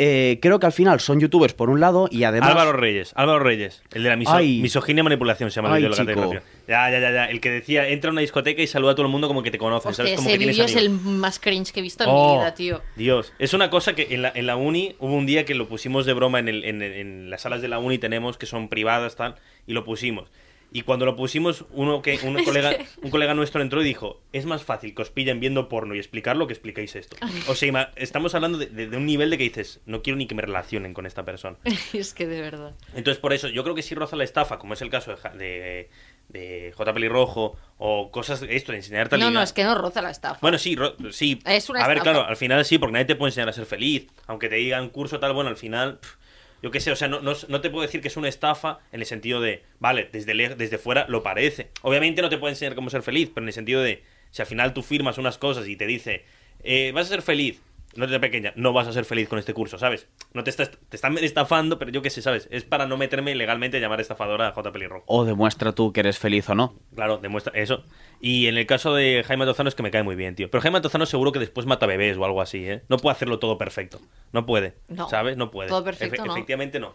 [0.00, 2.50] eh, creo que al final son youtubers por un lado y además...
[2.50, 4.60] Álvaro Reyes, Álvaro Reyes, el de la miso- Ay.
[4.62, 6.42] misoginia y manipulación se llama el Ay, vídeo de la.
[6.68, 7.24] Ya, ya, ya, ya.
[7.26, 9.50] El que decía, entra a una discoteca y saluda a todo el mundo como que
[9.50, 10.16] te conoce, Hostia, ¿sabes?
[10.16, 12.54] Como ese que vídeo es el más cringe que he visto en Oh, mi vida,
[12.54, 12.80] tío.
[12.94, 15.68] Dios, es una cosa que en la, en la uni hubo un día que lo
[15.68, 18.68] pusimos de broma en, el- en- en las salas de la uni tenemos que son
[18.68, 19.34] privadas tal
[19.66, 20.30] y lo pusimos.
[20.70, 24.44] Y cuando lo pusimos, uno que un colega, un colega nuestro entró y dijo, es
[24.44, 27.16] más fácil que os pillen viendo porno y explicarlo que explicáis esto.
[27.48, 30.26] O sea, estamos hablando de, de- de un nivel de que dices, no quiero ni
[30.26, 31.56] que me relacionen con esta persona.
[31.94, 32.74] es que de verdad.
[32.94, 35.38] Entonces, por eso, yo creo que si roza la estafa, como es el caso de,
[35.38, 35.88] de,
[36.28, 36.92] de J.
[36.92, 40.38] Pelirrojo, o cosas, esto, de enseñarte No, no, es que no roza la estafa.
[40.42, 41.40] Bueno, sí, ro- sí.
[41.46, 42.12] Es una a ver, estafa.
[42.12, 44.08] claro, al final sí, porque nadie te puede enseñar a ser feliz.
[44.26, 46.16] Aunque te digan curso tal, bueno, al final, pf,
[46.62, 48.80] yo qué sé, o sea, no, no, no te puedo decir que es una estafa
[48.92, 51.68] en el sentido de, vale, desde, desde fuera lo parece.
[51.82, 54.48] Obviamente no te puede enseñar cómo ser feliz, pero en el sentido de, si al
[54.48, 56.24] final tú firmas unas cosas y te dice,
[56.62, 57.60] eh, vas a ser feliz,
[57.98, 60.06] no desde pequeña, no vas a ser feliz con este curso, ¿sabes?
[60.32, 62.46] No te, estás, te están estafando, pero yo qué sé, ¿sabes?
[62.52, 64.72] Es para no meterme legalmente a llamar estafadora a J.
[64.72, 65.04] Pelirrojo.
[65.06, 66.76] O demuestra tú que eres feliz o no.
[66.94, 67.84] Claro, demuestra eso.
[68.20, 70.48] Y en el caso de Jaime Tozano es que me cae muy bien, tío.
[70.48, 72.82] Pero Jaime Tozano seguro que después mata bebés o algo así, ¿eh?
[72.88, 74.00] No puede hacerlo todo perfecto.
[74.32, 74.74] No puede.
[74.86, 75.08] No.
[75.08, 75.36] ¿Sabes?
[75.36, 75.68] No puede.
[75.68, 76.32] Todo perfecto, no.
[76.32, 76.94] Efectivamente no.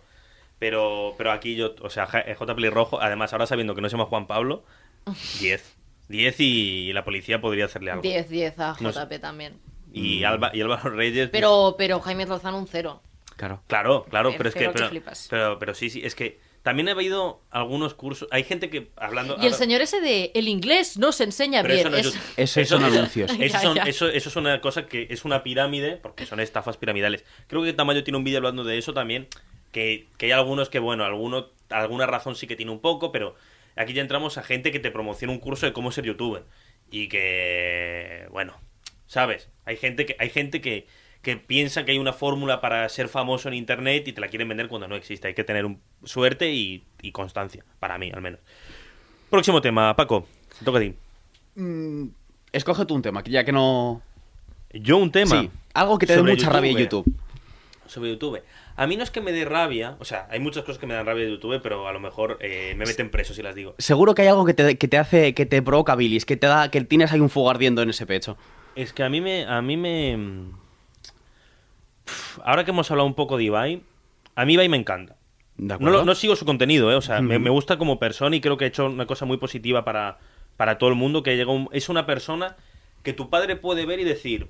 [0.60, 2.56] Pero, pero aquí yo, o sea, J.
[2.56, 4.64] Pelirrojo, además ahora sabiendo que no se llama Juan Pablo,
[5.42, 5.78] 10.
[6.08, 8.04] 10 y la policía podría hacerle algo.
[8.04, 9.00] 10, 10 a No sé.
[9.02, 9.73] JP también.
[9.94, 11.30] Y, Alba, y Álvaro Reyes.
[11.32, 13.02] Pero, pero Jaime Lozano un cero.
[13.38, 13.62] Claro.
[13.68, 14.60] Claro, claro, pero es que.
[14.62, 15.28] pero que Pero, flipas.
[15.30, 18.28] pero, pero sí, sí, es que también he habido algunos cursos.
[18.32, 19.38] Hay gente que hablando.
[19.42, 21.88] Y el señor ese de el inglés no se enseña Pero bien.
[21.88, 22.38] eso no es.
[22.58, 23.32] Eso son anuncios.
[23.40, 27.24] Eso, son- eso- eso es una cosa que es una pirámide, porque son estafas piramidales.
[27.48, 29.28] Creo que Tamayo tiene un vídeo hablando de eso también,
[29.72, 33.36] que, que hay algunos que, bueno, alguno, alguna razón sí que tiene un poco, pero
[33.76, 36.44] aquí ya entramos a gente que te promociona un curso de cómo ser youtuber.
[36.92, 38.56] Y que, bueno,
[39.08, 39.50] ¿sabes?
[39.66, 40.88] Hay gente que, hay gente que,
[41.22, 44.48] que piensa que hay una fórmula para ser famoso en internet y te la quieren
[44.48, 45.28] vender cuando no existe.
[45.28, 48.40] Hay que tener un, suerte y, y constancia, para mí al menos.
[49.30, 50.28] Próximo tema, Paco,
[50.60, 50.94] te toca a ti.
[51.56, 52.08] Mm,
[52.52, 54.02] escoge tú un tema, ya que no...
[54.72, 55.42] Yo un tema.
[55.42, 57.06] Sí, algo que te dé mucha rabia en YouTube.
[57.06, 57.20] YouTube.
[57.86, 58.42] Sobre YouTube.
[58.76, 60.96] A mí no es que me dé rabia, o sea, hay muchas cosas que me
[60.96, 63.76] dan rabia de YouTube, pero a lo mejor eh, me meten preso si las digo.
[63.78, 66.48] Seguro que hay algo que te, que te hace, que te provoca bilis, que te
[66.48, 68.36] da, que tienes ahí un fuego ardiendo en ese pecho.
[68.76, 69.46] Es que a mí me.
[69.46, 70.18] A mí me.
[72.44, 73.82] Ahora que hemos hablado un poco de Ibai,
[74.36, 75.16] a mí Ibai me encanta.
[75.58, 76.96] ¿De No, lo- no sigo su contenido, ¿eh?
[76.96, 79.38] O sea, me, me gusta como persona y creo que ha hecho una cosa muy
[79.38, 80.18] positiva para,
[80.58, 82.58] para todo el mundo, que llega un- es una persona
[83.04, 84.48] que tu padre puede ver y decir,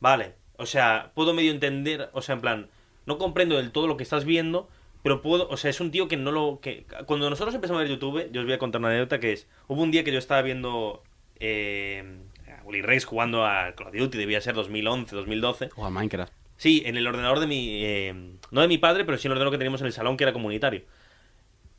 [0.00, 2.68] vale, o sea, puedo medio entender, o sea, en plan,
[3.06, 4.68] no comprendo del todo lo que estás viendo,
[5.02, 6.58] pero puedo, o sea, es un tío que no lo...
[6.60, 9.32] que Cuando nosotros empezamos a ver YouTube, yo os voy a contar una anécdota que
[9.32, 11.02] es, hubo un día que yo estaba viendo
[11.38, 12.18] eh,
[12.60, 16.32] a Willy Rex jugando a Call of Duty, debía ser 2011, 2012, O a Minecraft.
[16.56, 17.84] Sí, en el ordenador de mi.
[17.84, 18.14] eh,
[18.50, 20.24] no de mi padre, pero sí en el ordenador que teníamos en el salón, que
[20.24, 20.82] era comunitario.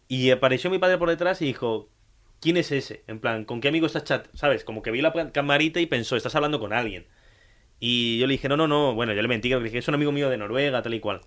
[0.07, 1.87] Y apareció mi padre por detrás y dijo:
[2.39, 3.03] ¿Quién es ese?
[3.07, 4.27] En plan, ¿con qué amigo estás chat?
[4.33, 4.63] ¿Sabes?
[4.63, 7.05] Como que vi la camarita y pensó: Estás hablando con alguien.
[7.79, 8.93] Y yo le dije: No, no, no.
[8.95, 10.93] Bueno, yo le mentí, creo que le dije: Es un amigo mío de Noruega, tal
[10.95, 11.21] y cual.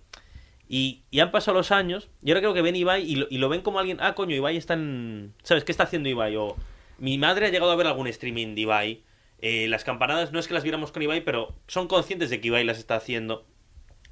[0.67, 3.37] Y, y han pasado los años, y ahora creo que ven Ibai y lo, y
[3.37, 3.97] lo ven como alguien.
[4.01, 5.33] Ah, coño, Ibai está en.
[5.43, 5.63] ¿Sabes?
[5.63, 6.35] ¿Qué está haciendo Ibai?
[6.35, 6.55] O
[6.97, 9.03] mi madre ha llegado a ver algún streaming de Ibai.
[9.39, 12.47] Eh, las campanadas no es que las viéramos con Ibai, pero son conscientes de que
[12.47, 13.45] Ibai las está haciendo.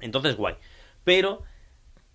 [0.00, 0.54] Entonces, guay.
[1.02, 1.42] Pero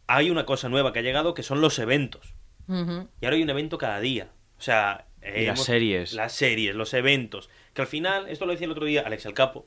[0.08, 2.34] hay una cosa nueva que ha llegado que son los eventos.
[2.68, 4.32] Y ahora hay un evento cada día.
[4.60, 6.14] O sea, eh, Y las series.
[6.14, 7.50] Las series, los eventos.
[7.74, 9.66] Que al final, esto lo decía el otro día Alex el Capo,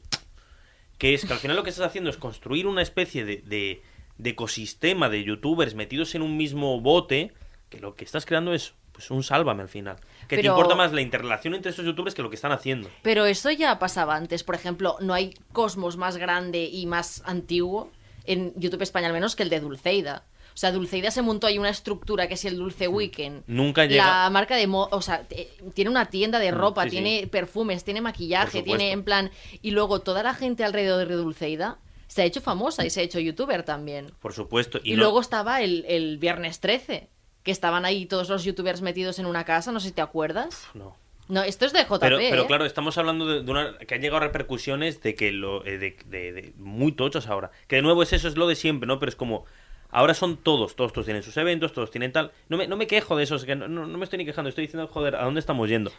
[0.99, 3.83] que es que al final lo que estás haciendo es construir una especie de, de,
[4.19, 7.33] de ecosistema de youtubers metidos en un mismo bote,
[7.71, 9.97] que lo que estás creando es pues un sálvame al final.
[10.29, 12.89] Que te importa más la interrelación entre estos youtubers que lo que están haciendo.
[13.03, 14.45] Pero eso ya pasaba antes.
[14.45, 17.91] Por ejemplo, no hay cosmos más grande y más antiguo
[18.25, 20.25] en YouTube España al menos que el de Dulceida.
[20.55, 23.45] O sea, Dulceida se montó ahí una estructura que es el Dulce Weekend.
[23.47, 24.05] Nunca llega...
[24.25, 25.27] La marca de moda, o sea,
[25.75, 26.97] tiene una tienda de ropa, sí, sí.
[26.97, 29.31] tiene perfumes, tiene maquillaje, tiene en plan...
[29.63, 33.03] Y luego toda la gente alrededor de Dulceida se ha hecho famosa y se ha
[33.03, 34.13] hecho youtuber también.
[34.21, 34.79] Por supuesto.
[34.85, 37.09] Y, no- luego estaba el, el viernes 13,
[37.43, 40.67] que estaban ahí todos los youtubers metidos en una casa, no sé si te acuerdas.
[40.75, 40.97] No.
[41.29, 42.47] No, esto es de JP, Pero, pero ¿eh?
[42.47, 45.97] claro, estamos hablando de, de una que han llegado repercusiones de que lo eh, de,
[46.07, 47.51] de- de muy tochos ahora.
[47.69, 48.99] Que de nuevo es eso, es lo de siempre, ¿no?
[48.99, 49.45] Pero es como
[49.89, 52.33] ahora son todos, todos, todos tienen sus eventos, todos tienen tal.
[52.49, 54.25] No me, no me quejo de eso, es que no, no- no me estoy ni
[54.27, 55.91] quejando, estoy diciendo, joder, ¿a dónde estamos yendo?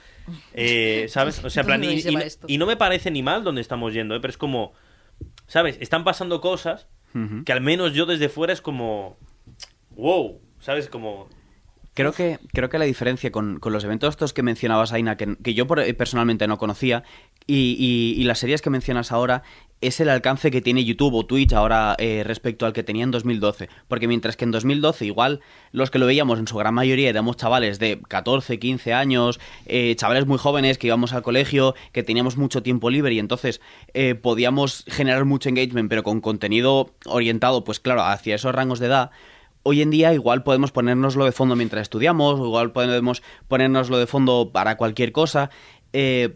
[0.53, 1.43] Eh, ¿Sabes?
[1.43, 4.15] O sea, en plan, y, ¿Dónde y- no me parece ni mal donde estamos yendo,
[4.15, 4.19] ¿eh?
[4.19, 4.73] Pero es como,
[5.47, 5.77] ¿sabes?
[5.79, 6.87] Están pasando cosas
[7.45, 9.17] que al menos yo desde fuera es como,
[9.91, 10.87] wow, ¿sabes?
[10.87, 11.27] Como,
[11.95, 15.35] Creo que, creo que la diferencia con, con los eventos estos que mencionabas, Aina, que,
[15.43, 17.03] que yo eh, personalmente no conocía,
[17.45, 19.43] y, y- y las series que mencionas ahora,
[19.79, 23.11] es el alcance que tiene YouTube o Twitch ahora eh, respecto al que tenía en
[23.11, 23.69] 2012.
[23.87, 25.41] Porque mientras que en 2012 igual
[25.71, 29.93] los que lo veíamos en su gran mayoría éramos chavales de 14, 15 años, eh,
[29.95, 33.59] chavales muy jóvenes que íbamos al colegio, que teníamos mucho tiempo libre y entonces
[33.93, 38.87] eh, podíamos generar mucho engagement, pero con contenido orientado, pues claro, hacia esos rangos de
[38.87, 39.11] edad.
[39.63, 44.07] Hoy en día igual podemos ponérnoslo de fondo mientras estudiamos, o igual podemos ponérnoslo de
[44.07, 45.49] fondo para cualquier cosa.
[45.93, 46.35] Eh,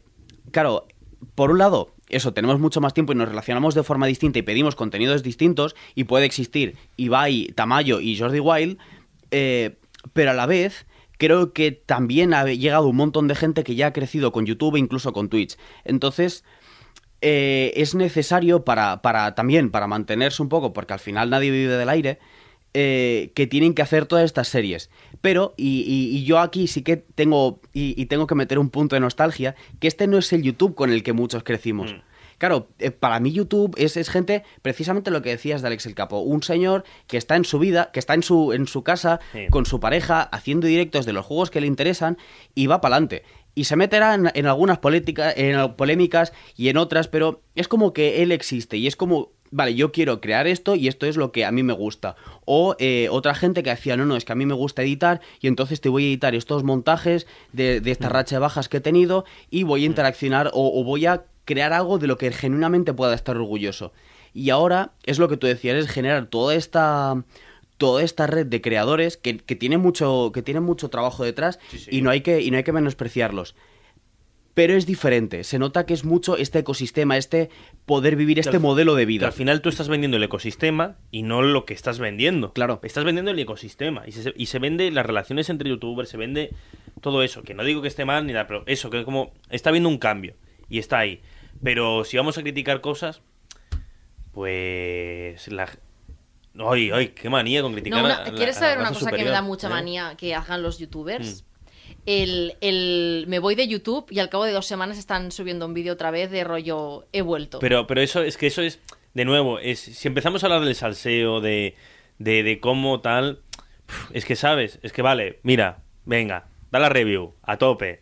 [0.52, 0.88] claro,
[1.36, 4.44] por un lado, eso, tenemos mucho más tiempo y nos relacionamos de forma distinta y
[4.44, 8.78] pedimos contenidos distintos y puede existir Ibai, Tamayo y Jordi Wild,
[9.32, 9.78] eh,
[10.14, 10.86] pero a la vez
[11.18, 14.76] creo que también ha llegado un montón de gente que ya ha crecido con YouTube
[14.76, 15.58] e incluso con Twitch.
[15.84, 16.46] Entonces,
[17.22, 21.74] eh, es necesario para, para también para mantenerse un poco, porque al final nadie vive
[21.74, 22.20] del aire,
[22.74, 24.90] eh, que tienen que hacer todas estas series.
[25.22, 28.70] Pero, y, y- y yo aquí sí que tengo, y, y tengo que meter un
[28.70, 31.94] punto de nostalgia, que este no es el YouTube con el que muchos crecimos.
[31.94, 31.98] Mm.
[32.38, 35.96] Claro, eh, para mí YouTube es, es gente, precisamente lo que decías de Alex el
[35.96, 39.20] Capo, un señor que está en su vida, que está en su, en su casa,
[39.34, 39.48] Sí.
[39.50, 42.18] con su pareja, haciendo directos de los juegos que le interesan
[42.54, 43.24] y va para adelante.
[43.56, 47.92] Y se meterá en, en algunas política- en polémicas y en otras, pero es como
[47.92, 51.32] que él existe y es como, vale, yo quiero crear esto y esto es lo
[51.32, 52.16] que a mí me gusta.
[52.46, 55.22] O eh, otra gente que decía, no, no, es que a mí me gusta editar
[55.42, 58.78] y entonces te voy a editar estos montajes de, de esta racha de bajas que
[58.78, 62.32] he tenido y voy a interaccionar o, o voy a crear algo de lo que
[62.32, 63.94] genuinamente pueda estar orgulloso.
[64.34, 67.24] Y ahora es lo que tú decías, es generar toda esta
[67.78, 71.78] toda esta red de creadores que, que tiene mucho que tiene mucho trabajo detrás Sí,
[71.78, 71.90] sí.
[71.92, 73.54] y no hay que y no hay que menospreciarlos
[74.58, 77.52] pero es diferente se nota que es mucho este ecosistema este
[77.86, 81.22] poder vivir este al- modelo de vida al final tú estás vendiendo el ecosistema y
[81.22, 82.54] no lo que estás vendiendo.
[82.54, 82.80] Claro.
[82.82, 84.04] Estás vendiendo el ecosistema.
[84.08, 86.56] Y se, y se vende las relaciones entre youtubers, se vende
[87.02, 87.44] todo eso.
[87.44, 90.00] Que no digo que esté mal ni nada, pero eso, que como está habiendo un
[90.00, 90.34] cambio.
[90.70, 91.22] Y está ahí.
[91.64, 93.22] Pero si vamos a criticar cosas,
[94.34, 95.70] pues la...
[96.60, 99.30] Ay, ay, qué manía con criticar No, a ¿Quieres a saber una cosa que me
[99.30, 99.70] da mucha ¿eh?
[99.70, 101.44] manía que hagan los youtubers?
[101.44, 101.57] Mm.
[102.06, 105.74] El, el- me voy de YouTube y al cabo de dos semanas están subiendo un
[105.74, 107.60] vídeo otra vez de rollo he vuelto.
[107.60, 108.80] Pero, pero eso es que eso es,
[109.14, 111.76] de nuevo, es si empezamos a hablar del salseo, de,
[112.20, 113.40] de, de cómo tal,
[114.14, 118.02] es que sabes, es que vale, mira, venga, da la review, a tope.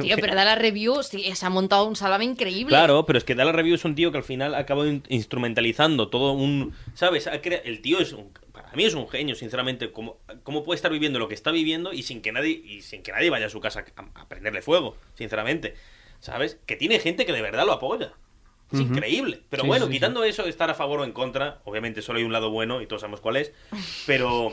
[0.00, 2.68] Tío, pero da la review, sí, se ha montado un salame increíble.
[2.68, 6.08] Claro, pero es que Dala Review es un tío que al final acaba in- instrumentalizando
[6.08, 6.72] todo un...
[6.94, 7.28] ¿Sabes?
[7.64, 8.30] El tío es un...
[8.76, 9.90] Mí es un genio, sinceramente.
[9.90, 13.02] ¿Cómo, ¿Cómo puede estar viviendo lo que está viviendo y sin que nadie y sin
[13.02, 14.96] que nadie vaya a su casa a, a prenderle fuego?
[15.14, 15.74] Sinceramente.
[16.20, 16.58] ¿Sabes?
[16.66, 18.12] Que tiene gente que de verdad lo apoya.
[18.72, 19.42] Es increíble.
[19.48, 19.96] Pero Sí, bueno, sí, sí.
[19.98, 22.86] quitando eso, estar a favor o en contra, obviamente solo hay un lado bueno y
[22.86, 23.52] todos sabemos cuál es.
[24.06, 24.52] Pero...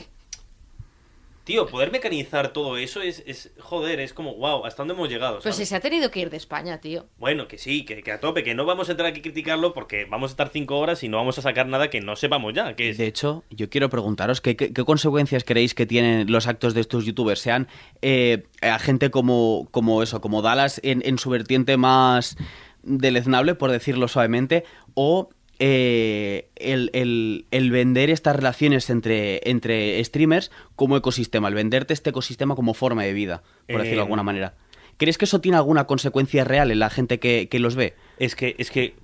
[1.43, 5.41] Tío, poder mecanizar todo eso es, es joder, es como, wow, ¿hasta dónde hemos llegado?
[5.41, 5.57] ¿sabes?
[5.57, 7.07] si se ha tenido que ir de España, tío.
[7.17, 9.73] Bueno, que sí, que, que a tope, que no vamos a entrar aquí a criticarlo
[9.73, 12.53] porque vamos a estar cinco horas y no vamos a sacar nada que no sepamos
[12.53, 12.75] ya.
[12.77, 12.97] Que es...
[12.97, 16.79] De hecho, yo quiero preguntaros ¿qué, qué, qué consecuencias creéis que tienen los actos de
[16.79, 17.67] estos youtubers, sean
[18.01, 22.37] eh, a gente como, como eso, como Dallas en, en su vertiente más
[22.83, 24.63] deleznable, por decirlo suavemente,
[24.93, 25.29] o
[25.65, 32.09] eh, el, el- el vender estas relaciones entre, entre streamers como ecosistema, el venderte este
[32.09, 34.55] ecosistema como forma de vida, por decirlo de Eh, alguna manera.
[34.97, 37.93] ¿Crees que eso tiene alguna consecuencia real en la gente que, que los ve?
[38.17, 38.95] Es que, es que.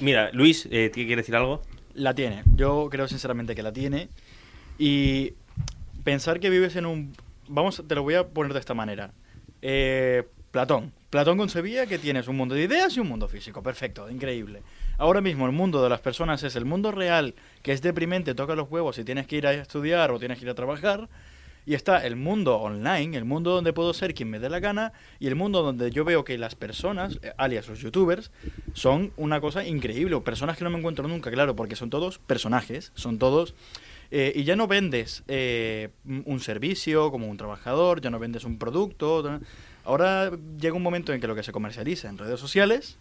[0.00, 1.62] Mira, Luis, eh, ¿quiere decir algo?
[1.94, 2.42] La tiene.
[2.54, 4.08] Yo creo sinceramente que la tiene.
[4.78, 5.32] Y
[6.04, 7.14] pensar que vives en un...
[7.48, 9.12] Vamos, te lo voy a poner de esta manera.
[9.62, 10.92] Eh, Platón.
[11.10, 13.62] Platón concebía que tienes un mundo de ideas y un mundo físico.
[13.62, 14.62] Perfecto, increíble.
[14.98, 18.54] Ahora mismo el mundo de las personas es el mundo real, que es deprimente, toca
[18.54, 21.08] los huevos y tienes que ir a estudiar o tienes que ir a trabajar.
[21.66, 24.94] Y está el mundo online, el mundo donde puedo ser quien me dé la gana,
[25.20, 28.30] y el mundo donde yo veo que las personas, eh, alias los youtubers,
[28.72, 30.14] son una cosa increíble.
[30.14, 33.54] o Personas que no me encuentro nunca, claro, porque son todos personajes, son todos...
[34.10, 38.44] eh, y ya no vendes eh, un un servicio como un trabajador, ya no vendes
[38.44, 39.38] un producto.
[39.88, 40.30] Ahora
[40.60, 42.98] llega un momento en que lo que se comercializa en redes sociales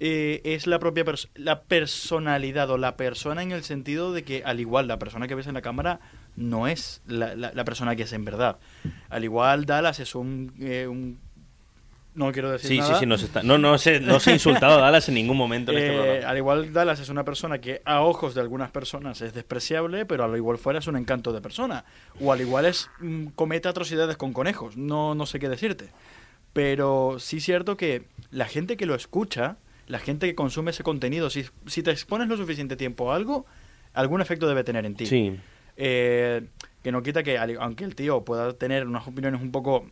[0.00, 4.42] eh, es la propia pers- la personalidad o la persona en el sentido de que
[4.44, 5.98] al igual la persona que ves en la cámara
[6.36, 8.58] no es la, la- la persona que es en verdad.
[9.08, 10.52] Al igual Dallas es un...
[10.60, 11.18] eh, un-
[12.12, 12.94] no quiero decir Sí, nada.
[12.94, 13.42] sí, sí, nos está...
[13.44, 15.96] no, no, se, no se ha insultado a Dallas en ningún momento en este Eh,
[15.96, 16.28] programa.
[16.28, 20.24] al igual Dallas es una persona que a ojos de algunas personas es despreciable, pero
[20.24, 21.84] al igual fuera es un encanto de persona.
[22.20, 24.76] O al igual es mm, comete atrocidades con conejos.
[24.76, 25.90] No, no sé qué decirte.
[26.52, 30.82] Pero sí es cierto que la gente que lo escucha, la gente que consume ese
[30.82, 33.46] contenido, si, si te expones lo suficiente tiempo a algo,
[33.94, 35.06] algún efecto debe tener en ti.
[35.06, 35.36] Sí.
[35.76, 36.42] Eh,
[36.82, 39.86] que no quita que, aunque el tío pueda tener unas opiniones un poco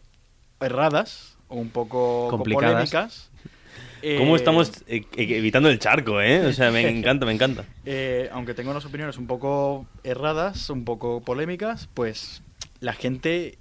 [0.60, 2.72] erradas o un poco Complicadas.
[2.90, 3.30] polémicas.
[4.18, 6.46] ¿Cómo eh, estamos eh, eh, evitando el charco, eh?
[6.46, 7.64] O sea, me encanta, me encanta.
[7.84, 12.42] eh, aunque tenga unas opiniones un poco erradas, un poco polémicas, pues
[12.80, 13.58] la gente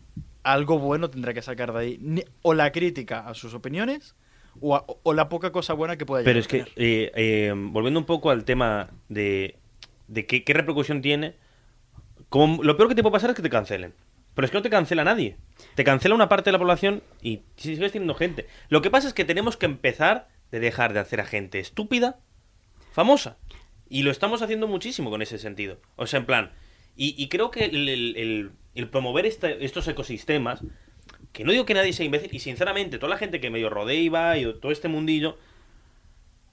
[0.51, 2.25] algo bueno tendrá que sacar de ahí.
[2.41, 4.15] O la crítica a sus opiniones,
[4.59, 7.53] o, a- o la poca cosa buena que pueda Pero llegar es que, eh, eh,
[7.55, 9.57] volviendo un poco al tema de,
[10.07, 11.35] de qué, qué repercusión tiene,
[12.29, 13.93] como- lo peor que te puede pasar es que te cancelen.
[14.33, 15.37] Pero es que no te cancela nadie.
[15.75, 18.45] Te cancela una parte de la población y sigues teniendo gente.
[18.69, 22.19] Lo que pasa es que tenemos que empezar de dejar de hacer a gente estúpida
[22.91, 23.37] famosa.
[23.89, 25.79] Y lo estamos haciendo muchísimo con ese sentido.
[25.95, 26.51] O sea, en plan.
[26.97, 30.61] Y, y creo que el, el- el- el promover este- estos ecosistemas,
[31.31, 33.99] que no digo que nadie sea imbécil, y sinceramente, toda la gente que medio rodea
[33.99, 35.37] y va, y todo este mundillo,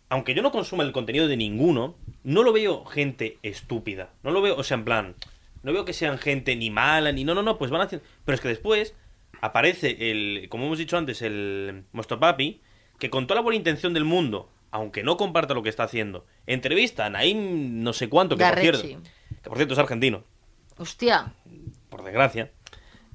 [0.09, 4.11] aunque yo no consuma el contenido de ninguno, no lo veo gente estúpida.
[4.23, 5.15] No lo veo, o sea, en plan,
[5.63, 8.07] no veo que sean gente ni mala, ni no, no, no, pues van haciendo.
[8.25, 8.95] Pero es que después
[9.41, 12.61] aparece el, como hemos dicho antes, el Mostopapi,
[12.99, 16.27] que con toda la buena intención del mundo aunque no comparta lo que está haciendo,
[16.49, 18.81] entrevista a Naim no sé cuánto, que por cierto,
[19.41, 20.25] que por cierto es argentino,
[20.79, 21.33] Hostia,
[21.89, 22.51] por desgracia.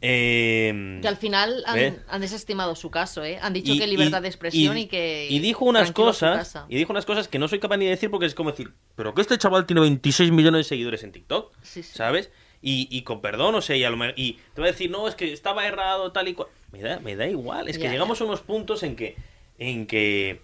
[0.02, 3.38] Eh, que al final han, desestimado su caso, ¿eh?
[3.42, 5.28] Han dicho y- que libertad y- de expresión y, y- que.
[5.30, 8.10] y dijo unas cosas y dijo unas cosas que no soy capaz ni de decir
[8.10, 11.54] porque es como decir pero que este chaval tiene 26 millones de seguidores en TikTok
[11.64, 11.98] Sí, sí.
[11.98, 12.32] sabes
[12.62, 15.06] y, y con perdón o sea y, a lo y te va a decir no
[15.06, 18.22] es que estaba errado tal y cual me da me da igual es que llegamos
[18.22, 19.18] a unos puntos en que
[19.58, 20.40] en que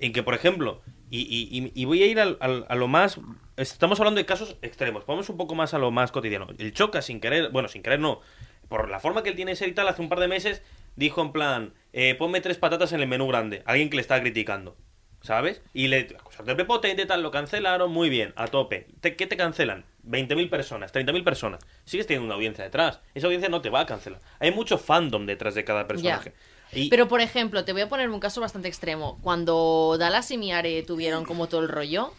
[0.00, 0.80] en que por ejemplo
[1.10, 3.18] y, y- y- voy a ir al- a lo más
[3.56, 7.02] estamos hablando de casos extremos vamos un poco más a lo más cotidiano el choca
[7.02, 8.20] sin querer bueno sin querer no
[8.68, 10.62] por la forma que él tiene de ser y tal hace un par de meses
[10.96, 14.20] dijo en plan eh, ponme tres patatas en el menú grande alguien que le está
[14.20, 14.76] criticando
[15.20, 15.60] ¿sabes?
[15.74, 18.86] Y le acusar de prepotente, tal, lo cancelaron, muy bien, a tope.
[19.00, 19.84] Te- ¿Qué te cancelan?
[20.04, 21.58] 20.000 personas, 30.000 personas.
[21.84, 23.00] Sigues teniendo una audiencia detrás.
[23.16, 24.20] Esa audiencia no te va a cancelar.
[24.38, 26.34] Hay mucho fandom detrás de cada personaje.
[26.72, 29.18] Y- Pero, por ejemplo, te voy a poner un caso bastante extremo.
[29.22, 32.12] Cuando Dallas y Miare tuvieron como todo el rollo.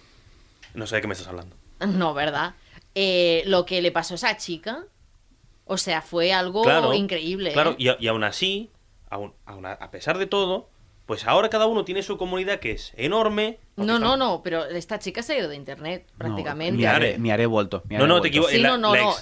[0.74, 1.56] No sé de qué me estás hablando.
[1.88, 2.56] No, ¿verdad?
[2.96, 4.84] Eh, lo que le pasó a esa chica.
[5.66, 7.54] O sea, fue algo Claro, increíble.
[7.54, 7.76] Claro, ¿eh?
[7.78, 8.70] y, y aún así,
[9.10, 10.68] aún, aún a, a pesar de todo,
[11.06, 13.60] pues ahora cada uno tiene su comunidad que es enorme.
[13.76, 16.76] No, no, no, pero esta chica se ha ido de internet prácticamente.
[16.76, 17.84] mi haré, mi haré vuelto.
[17.88, 18.48] mi No, haré no, te vuelto.
[18.50, 19.14] equivo- Sí, no, no, no.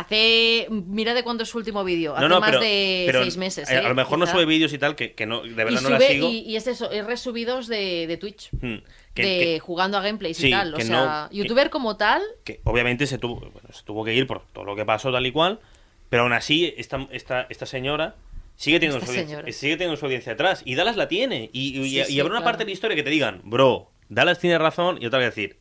[0.00, 0.66] Hace.
[0.70, 2.14] Mira de cuándo es su último vídeo.
[2.14, 3.70] Hace No, no, más pero, de pero, seis meses.
[3.70, 3.78] eh, ¿eh?
[3.78, 5.90] A lo mejor no sube vídeos y tal, que, que no, de Y, verdad no
[5.90, 6.28] la sigo.
[6.28, 8.50] y, y es eso, es resubidos de, de Twitch.
[8.60, 8.76] Hmm,
[9.14, 10.74] que- de que- jugando a gameplays Sí, y tal.
[10.74, 12.22] O que sea, no- que- youtuber como tal.
[12.44, 15.26] que obviamente se tuvo, bueno, se tuvo que ir por todo lo que pasó tal
[15.26, 15.60] y cual,
[16.08, 18.14] pero aún así esta, esta, esta señora
[18.56, 21.78] sigue teniendo, Esta su audiencia, sigue teniendo su audiencia atrás y Dallas la tiene y,
[21.80, 22.44] y, Sí, y sí, habrá una claro.
[22.44, 25.58] parte de la historia que te digan, bro, Dallas tiene razón y otra vez decir,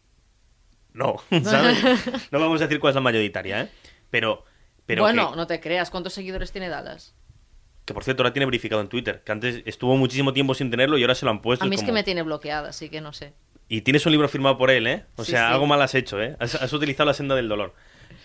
[0.93, 1.77] no, ¿sabes?
[2.31, 3.69] no vamos a decir cuál es la mayoritaria, ¿eh?
[4.09, 4.45] Pero,
[4.85, 5.89] pero bueno, que, no te creas.
[5.89, 7.13] ¿Cuántos seguidores tiene Dallas?
[7.87, 10.97] que, por cierto ahora tiene verificado en Twitter, que antes estuvo muchísimo tiempo sin tenerlo
[10.97, 11.63] y ahora se lo han puesto.
[11.63, 13.31] A mí es que me tiene bloqueada, así que no sé.
[13.69, 15.05] Y tienes un libro firmado por él, ¿eh?
[15.15, 15.53] O Sí, sea, sí.
[15.53, 16.35] algo mal has hecho, ¿eh?
[16.37, 17.73] Has, has utilizado la senda del dolor.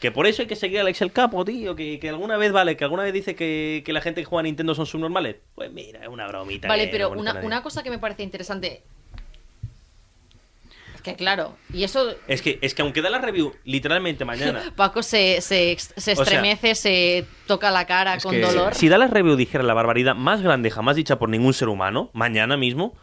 [0.00, 1.76] Que por eso hay que seguir a Alex el Capo, tío.
[1.76, 4.40] Que, que alguna vez, vale, que alguna vez dice que, que la gente que juega
[4.40, 5.36] a Nintendo son subnormales.
[5.54, 6.66] Pues mira, es una bromita.
[6.66, 8.82] Vale, que pero una, una cosa que me parece interesante.
[11.03, 12.14] Que claro, y eso.
[12.28, 14.72] Es que, es que aunque da la review literalmente mañana.
[14.76, 18.74] Paco se, se, O sea, estremece, se toca la cara con que- dolor.
[18.74, 22.11] si da la review dijera la barbaridad más grande jamás dicha por ningún ser humano,
[22.12, 22.96] mañana mismo,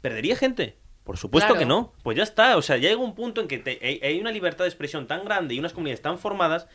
[0.00, 0.76] ¿perdería gente?
[1.04, 1.58] Por supuesto Claro.
[1.58, 1.92] que no.
[2.02, 2.56] Pues ya está.
[2.56, 5.06] O sea, ya llega un punto en que te- hay, hay una libertad de expresión
[5.06, 6.66] tan grande y unas comunidades tan formadas.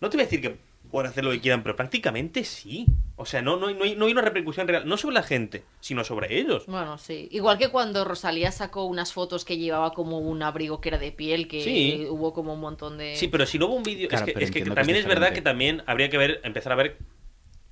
[0.00, 0.58] No te voy a decir que
[0.90, 2.86] puedan hacer lo que quieran, pero prácticamente sí.
[3.16, 4.86] O sea, no, no, hay- no, hay, no hay una repercusión real.
[4.86, 6.66] No sobre la gente, sino sobre ellos.
[6.66, 7.28] Bueno, sí.
[7.32, 11.12] Igual que cuando Rosalía sacó unas fotos que llevaba como un abrigo que era de
[11.12, 12.06] piel, que Sí.
[12.10, 13.16] hubo como un montón de.
[13.16, 14.08] Sí, pero si no hubo un vídeo.
[14.08, 16.10] Claro, es que, pero es que entiendo que también es es verdad que también habría
[16.10, 16.98] que ver, empezar a ver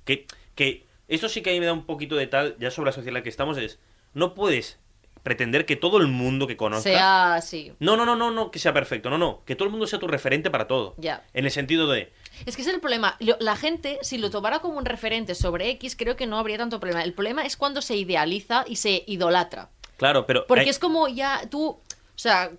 [0.03, 2.87] que, que esto sí que a mí me da un poquito de tal, ya sobre
[2.87, 3.79] la sociedad en la que estamos, es
[4.13, 4.79] no puedes
[5.23, 6.83] pretender que todo el mundo que conozcas.
[6.83, 7.71] sea así.
[7.79, 9.97] No, no, no, no, no, que sea perfecto, no, no, que todo el mundo sea
[9.99, 10.93] tu referente para todo.
[10.97, 11.23] Ya.
[11.33, 12.11] En el sentido de,
[12.45, 13.17] Es que ese es el problema.
[13.39, 16.79] La gente, si lo tomara como un referente sobre X, creo que no habría tanto
[16.79, 17.03] problema.
[17.03, 19.69] El problema es cuando se idealiza y se idolatra.
[19.97, 21.81] claro, pero Porque hay- es como ya tú, o
[22.15, 22.51] sea,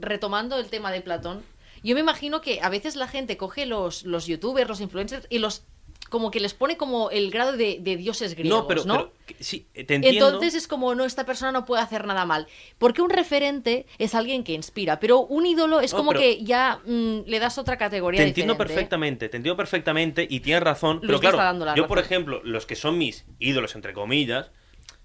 [0.00, 1.42] retomando el tema de Platón,
[1.82, 5.38] yo me imagino que a veces la gente coge los, los youtubers, los influencers y
[5.38, 5.62] los
[6.08, 8.94] como que les pone como el grado de, de dioses griegos, no, pero, ¿no?
[8.94, 10.26] pero que- sí, te entiendo.
[10.28, 12.46] Entonces es como, no, esta persona no puede hacer nada mal.
[12.78, 16.80] Porque un referente es alguien que inspira, pero un ídolo es No, como que ya
[16.86, 18.74] mm, le das otra categoría Te entiendo diferente.
[18.74, 22.76] perfectamente, te entiendo perfectamente y tienes razón, Luis pero claro, yo por ejemplo, los que
[22.76, 24.50] son mis ídolos entre comillas,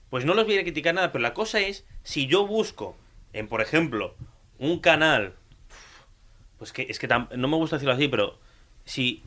[0.09, 2.95] pues no los voy a criticar nada, pero la cosa es si yo busco
[3.33, 4.15] en por ejemplo
[4.59, 5.33] un canal
[6.57, 8.37] pues que es que tam- no me gusta decirlo así, pero
[8.85, 9.23] si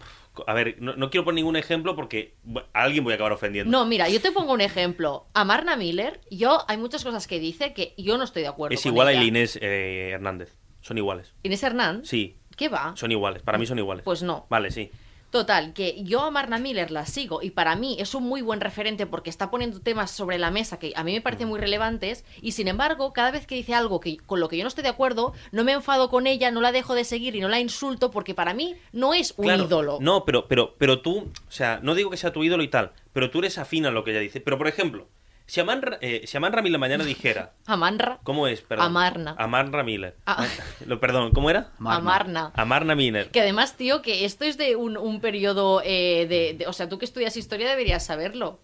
[0.47, 2.37] a ver, no, no quiero poner ningún ejemplo porque
[2.73, 3.71] a alguien voy a acabar ofendiendo.
[3.71, 5.27] No, mira, yo te pongo un ejemplo.
[5.35, 8.75] A Marna Miller, yo hay muchas cosas que dice que yo no estoy de acuerdo
[8.75, 9.15] es con igual a.
[9.15, 10.57] Inés eh, Hernández.
[10.81, 11.35] Son iguales.
[11.43, 12.93] Inés Hernán, Sí, ¿qué va?
[12.97, 13.43] son iguales.
[13.43, 14.05] Para mí son iguales.
[14.05, 14.47] Pues no.
[14.49, 14.91] Vale, sí.
[15.37, 18.59] Total, que yo a Marna Miller la sigo y para mí es un muy buen
[18.59, 22.25] referente porque está poniendo temas sobre la mesa que a mí me parecen muy relevantes
[22.41, 24.83] y sin embargo, cada vez que dice algo que, con lo que yo no estoy
[24.83, 27.61] de acuerdo, no me enfado con ella, no la dejo de seguir y no la
[27.61, 29.99] insulto porque para mí no es un Claro, ídolo.
[30.01, 32.93] No, pero, pero, pero tú, o sea, no digo que sea tu ídolo y tal,
[33.13, 34.41] pero tú eres afín a lo que ella dice.
[34.41, 35.07] Pero por ejemplo,
[35.47, 38.19] si Aman, Ra- eh, si Aman Ramírez mañana dijera, Amanra.
[38.25, 38.61] ¿cómo es?
[38.63, 38.87] Perdón.
[38.87, 39.35] Amarna.
[39.39, 40.17] Amarna Miller.
[40.27, 40.47] Ah.
[40.87, 41.71] Lo, perdón, ¿cómo era?
[41.79, 41.99] Marna.
[41.99, 42.53] Amarna.
[42.55, 43.31] Amarna Miller.
[43.31, 46.89] Que además, tío, que esto es de un, un periodo eh, de, de- O sea,
[46.89, 48.59] tú que estudias historia deberías saberlo.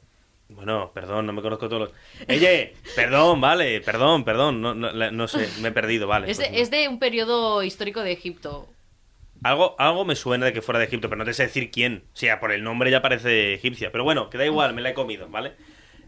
[0.48, 1.92] Bueno, perdón, no me conozco todos los.
[2.28, 6.30] Oye, perdón, vale, perdón, perdón, no, no, no sé, me he perdido, vale.
[6.30, 8.68] Es de, pues es de un periodo histórico de Egipto.
[9.44, 12.04] Algo, algo me suena de que fuera de Egipto, pero no te sé decir quién.
[12.12, 13.90] O sea, por el nombre ya parece egipcia.
[13.92, 15.54] Pero bueno, que da igual, me la he comido, ¿vale?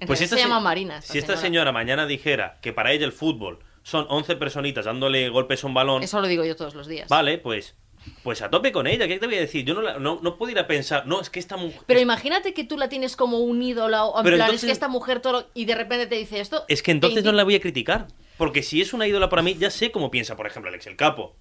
[0.07, 0.99] Pues esta se llama Marina.
[0.99, 1.41] esta Si esta señora.
[1.43, 5.75] señora mañana dijera que para ella el fútbol son 11 personitas dándole golpes a un
[5.75, 7.09] balón, Eso lo digo yo todos los días.
[7.09, 7.75] vale, pues
[8.23, 9.09] pues a tope con ella.
[9.09, 9.65] ¿Qué te voy a decir?
[9.65, 11.81] Yo no, la- no, no puedo ir a pensar, no, es que esta mujer...
[11.87, 14.69] Pero imagínate que tú la tienes como un ídolo, o en Pero plan, entonces- es
[14.69, 16.67] que esta mujer todo, y de repente te dice esto.
[16.69, 18.09] Es que entonces te no la voy a criticar.
[18.37, 20.97] Porque si es una ídola para mí, ya sé cómo piensa, por ejemplo, Alex el
[20.97, 21.35] Capo.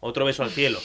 [0.00, 0.80] Otro beso al cielo.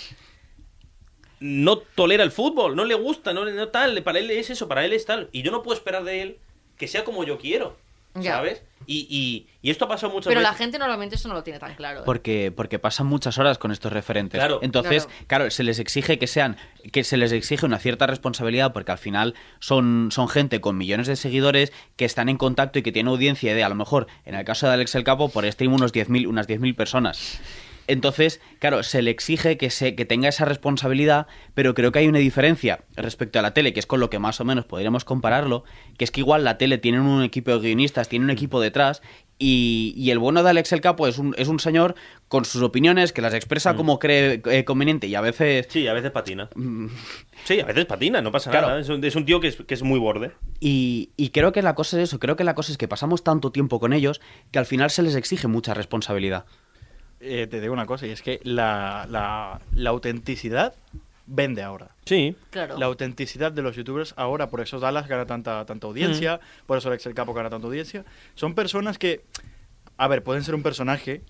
[1.39, 4.01] No tolera el fútbol, no le gusta, no, no tal.
[4.03, 5.29] Para él es eso, para él es tal.
[5.31, 6.37] Y yo no puedo esperar de él
[6.77, 7.77] que sea como yo quiero.
[8.15, 8.37] Ya.
[8.37, 8.63] ¿Sabes?
[8.87, 11.59] Y, y, y esto ha pasado muchas Pero la gente normalmente eso no lo tiene
[11.59, 11.99] tan claro.
[11.99, 12.03] ¿eh?
[12.03, 14.39] Porque, porque pasan muchas horas con estos referentes.
[14.39, 14.59] Claro.
[14.63, 15.25] Entonces, Claro.
[15.27, 15.51] claro.
[15.51, 16.57] se les exige que sean,
[16.91, 21.05] que se les exige una cierta responsabilidad, porque al final son, son gente con millones
[21.05, 24.33] de seguidores que están en contacto y que tienen audiencia de, a lo mejor, en
[24.33, 27.39] el caso de Alex el Capo, por stream unos 10.000, unas 10.000 personas.
[27.87, 32.07] Entonces, claro, se le exige que, se, que tenga esa responsabilidad, pero creo que hay
[32.07, 35.05] una diferencia respecto a la tele, que es con lo que más o menos podríamos
[35.05, 35.63] compararlo,
[35.97, 39.01] que es que igual la tele tiene un equipo de guionistas, tiene un equipo detrás,
[39.39, 41.93] y, y el bueno de Alex el Capo es un, es un señor
[42.27, 45.67] con sus opiniones que las expresa como cree eh, conveniente y a veces...
[45.69, 46.49] Sí, a veces patina.
[47.45, 48.67] Sí, a veces patina, no pasa Claro.
[48.69, 48.79] nada.
[48.79, 50.31] Es un, es un tío que es, que es muy borde.
[50.59, 53.23] Y, y creo que la cosa es eso, creo que la cosa es que pasamos
[53.23, 54.21] tanto tiempo con ellos
[54.51, 56.45] que al final se les exige mucha responsabilidad.
[57.19, 60.73] Eh, te digo una cosa, y es que la, la, la autenticidad
[61.25, 61.89] vende ahora.
[62.05, 62.35] Sí.
[62.51, 62.77] Claro.
[62.77, 66.89] La autenticidad de los youtubers ahora, por eso Dallas gana tanta, tanta audiencia, por eso
[66.89, 68.05] Alex el Capo gana tanta audiencia.
[68.35, 69.21] Son personas que,
[69.97, 71.21] a ver, pueden ser un personaje,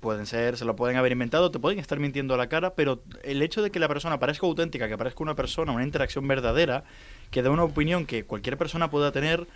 [0.00, 3.02] pueden ser, se lo pueden haber inventado, te pueden estar mintiendo a la cara, pero
[3.22, 6.84] el hecho de que la persona parezca auténtica, que parezca una persona, una interacción verdadera,
[7.30, 9.46] que dé una opinión que cualquier persona pueda tener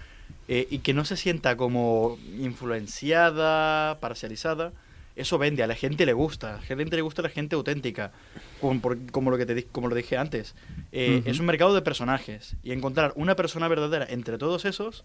[0.48, 4.72] eh, y que no se sienta como influenciada, parcializada,
[5.16, 8.12] eso vende, a la gente le gusta, a la gente le gusta la gente auténtica,
[8.60, 10.54] como, por- como lo que te como lo dije antes.
[10.92, 11.22] Eh.
[11.24, 15.04] Es un mercado de personajes y encontrar una persona verdadera entre todos esos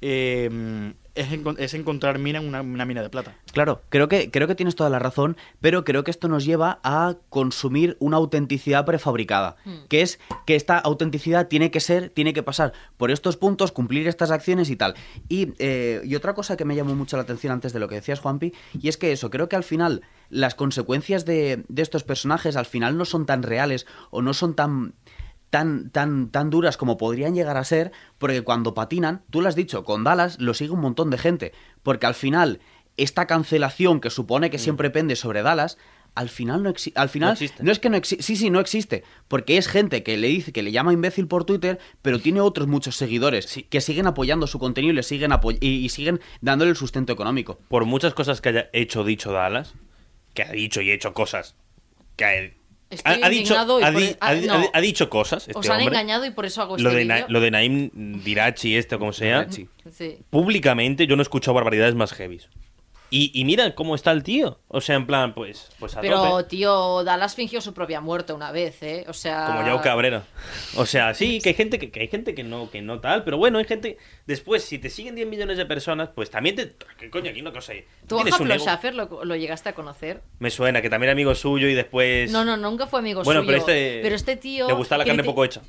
[0.00, 1.28] eh, es,
[1.58, 3.36] es encontrar mina en una, una mina de plata.
[3.52, 6.80] Claro, creo que, creo que tienes toda la razón, pero creo que esto nos lleva
[6.82, 9.56] a consumir una autenticidad prefabricada,
[9.88, 14.06] que es que esta autenticidad tiene que ser, tiene que pasar por estos puntos, cumplir
[14.08, 14.94] estas acciones y tal.
[15.28, 17.96] Y, eh, y otra cosa que me llamó mucho la atención antes de lo que
[17.96, 22.04] decías, Juanpi, y es que eso, creo que al final las consecuencias de, de estos
[22.04, 24.94] personajes al final no son tan reales o no son tan
[25.50, 29.56] tan, tan, tan duras como podrían llegar a ser, porque cuando patinan, tú lo has
[29.56, 32.60] dicho, con Dallas lo sigue un montón de gente, porque al final
[32.96, 35.78] esta cancelación que supone que siempre pende sobre Dallas,
[36.16, 36.98] al final no existe.
[36.98, 37.62] Al final, No existe.
[37.62, 38.24] no es que no existe.
[38.24, 39.04] Sí, sí, no existe.
[39.28, 42.66] Porque es gente que le dice que le llama imbécil por Twitter, pero tiene otros
[42.66, 46.72] muchos seguidores que siguen apoyando su contenido y le siguen apoy- y, y siguen dándole
[46.72, 47.60] el sustento económico.
[47.68, 49.74] Por muchas cosas que haya hecho dicho Dallas,
[50.34, 51.54] que ha dicho y hecho cosas
[52.16, 52.30] que ha,
[52.90, 54.80] Estoy ha- ha dicho, indignado y ha, di- no.
[54.80, 55.46] dicho cosas.
[55.46, 55.86] Este Os han hombre.
[55.96, 57.14] engañado y por eso hago este lo de, vídeo.
[57.20, 57.90] Na- lo de Naim
[58.24, 59.46] Dirachi, este o como sea.
[59.50, 59.68] Sí.
[60.30, 62.48] públicamente yo no he escuchado barbaridades más heavies.
[63.12, 64.60] Y, y mira cómo está el tío.
[64.68, 66.44] O sea, en plan, pues, pues a Pero, tope.
[66.44, 69.04] tío, Dallas fingió su propia muerte una vez, ¿eh?
[69.08, 69.46] O sea...
[69.46, 70.22] Como Yao Cabrera.
[70.76, 73.24] O sea, sí, que hay gente que, que hay gente que no, que no tal,
[73.24, 73.98] pero bueno, hay gente.
[74.26, 76.76] Después, si te siguen 10 millones de personas, pues también te.
[76.98, 77.30] ¿Qué coño?
[77.30, 77.72] Aquí una cosa.
[77.72, 77.84] hay.
[78.06, 78.54] ¿Tú a Pablo.
[78.58, 80.22] Schaffer lo, lo llegaste a conocer?
[80.38, 82.30] Me suena que también era amigo suyo y después.
[82.30, 83.48] No, no, nunca fue amigo Bueno, suyo.
[83.48, 84.00] pero este.
[84.02, 84.68] Pero este tío...
[84.68, 85.62] Le gusta la carne criti- poco hecha.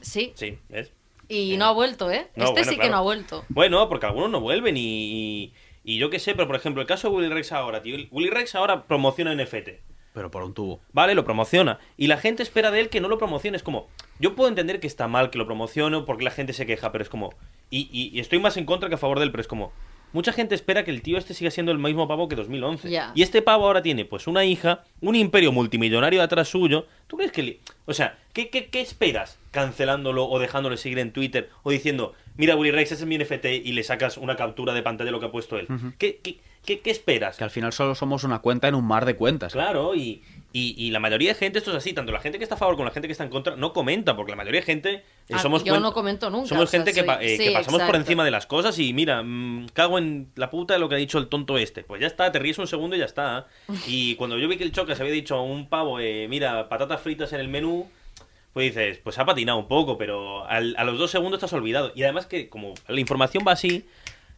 [0.00, 0.90] Sí, Sí, ¿ves?
[1.28, 2.26] y no ha vuelto, ¿eh?
[2.34, 3.44] No, este bueno, sí que no ha vuelto.
[3.50, 5.52] Bueno, porque algunos no vuelven y,
[5.84, 7.96] y, yo qué sé, pero por ejemplo, el caso de Willy Rex ahora, tío.
[8.10, 9.68] Willy Rex ahora promociona NFT.
[10.12, 10.80] Pero por un tubo.
[10.92, 11.78] Vale, lo promociona.
[11.96, 13.56] Y la gente espera de él que no lo promocione.
[13.56, 13.86] Es como,
[14.18, 17.02] yo puedo entender que está mal que lo promocione porque la gente se queja, pero
[17.02, 17.30] es como,
[17.70, 19.72] y, y- y estoy más en contra que a favor de él, pero es como,
[20.12, 22.90] mucha gente espera que el tío este siga siendo el mismo pavo que 2011.
[22.90, 23.12] Ya.
[23.14, 26.86] Y este pavo ahora tiene, pues, una hija, un imperio multimillonario atrás suyo.
[27.06, 27.44] ¿Tú crees que...
[27.44, 32.14] le- O sea, ¿qué, qué, qué esperas cancelándolo o dejándole seguir en Twitter o diciendo,
[32.40, 35.12] mira, Willy Rex, ese es mi NFT y le sacas una captura de pantalla de
[35.12, 35.68] lo que ha puesto él?
[35.98, 37.36] ¿Qué, qué, qué, qué esperas?
[37.36, 39.52] Que al final solo somos una cuenta en un mar de cuentas.
[39.52, 40.22] Claro, y,
[40.52, 42.58] y, y la mayoría de gente esto es así, tanto la gente que está a
[42.58, 44.90] favor como la gente que está en contra no comenta, porque la mayoría de gente
[44.94, 47.36] eh, Ah, somos yo no comento nunca, Somos o sea, gente que, soy- pa- eh,
[47.36, 47.96] sí, que pasamos por exacto.
[47.98, 50.98] encima de las cosas y mira, mm, cago en la puta de lo que ha
[50.98, 51.84] dicho el tonto este.
[51.84, 53.46] Pues ya está, te ríes un segundo y ya está.
[53.86, 56.68] Y cuando yo vi que el Choca se había dicho a un pavo, eh, mira,
[56.68, 57.88] patatas fritas en el menú,
[58.52, 61.92] pues dices, pues ha patinado un poco, pero al- a los dos segundos estás olvidado.
[61.94, 63.86] Y además que como la información va así,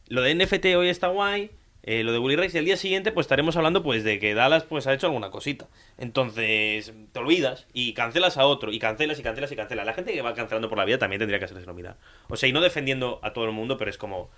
[0.08, 1.50] lo de NFT hoy está guay,
[1.84, 4.34] eh, lo de Willy Rex y el día siguiente pues estaremos hablando pues de que
[4.34, 5.66] Dallas pues ha hecho alguna cosita.
[5.98, 9.86] Entonces te olvidas y cancelas a otro y cancelas y cancelas y cancelas.
[9.86, 11.96] La gente que va cancelando por la vida también tendría que hacerse mirar.
[12.28, 14.30] O sea, y no defendiendo a todo el mundo, pero es como...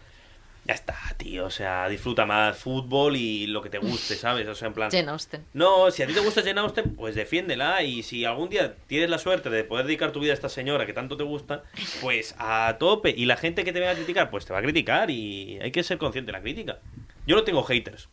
[0.66, 1.44] Ya está, tío.
[1.44, 4.48] O sea, disfruta más fútbol y lo que te guste, ¿sabes?
[4.48, 4.90] O sea, en plan.
[4.90, 5.44] Jane Austen.
[5.52, 7.82] No, si a ti te gusta Jane Austen, pues defiéndela.
[7.82, 10.86] Y si algún día tienes la suerte de poder dedicar tu vida a esta señora
[10.86, 11.64] que tanto te gusta,
[12.00, 13.14] pues a tope.
[13.16, 15.10] Y la gente que te venga a criticar, pues te va a criticar.
[15.10, 16.78] Y hay que ser consciente de la crítica.
[17.26, 18.08] Yo no tengo haters.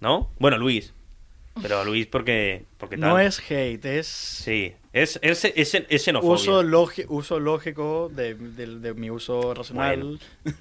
[0.00, 0.30] ¿No?
[0.38, 0.94] Bueno, Luis.
[1.60, 2.64] Pero Luis, porque.
[2.78, 3.10] porque tal.
[3.10, 4.72] No es hate, es Sí.
[4.92, 6.32] Es, es, es, es xenofobia.
[6.34, 10.18] uso, logi- uso lógico de, de- de mi uso racional.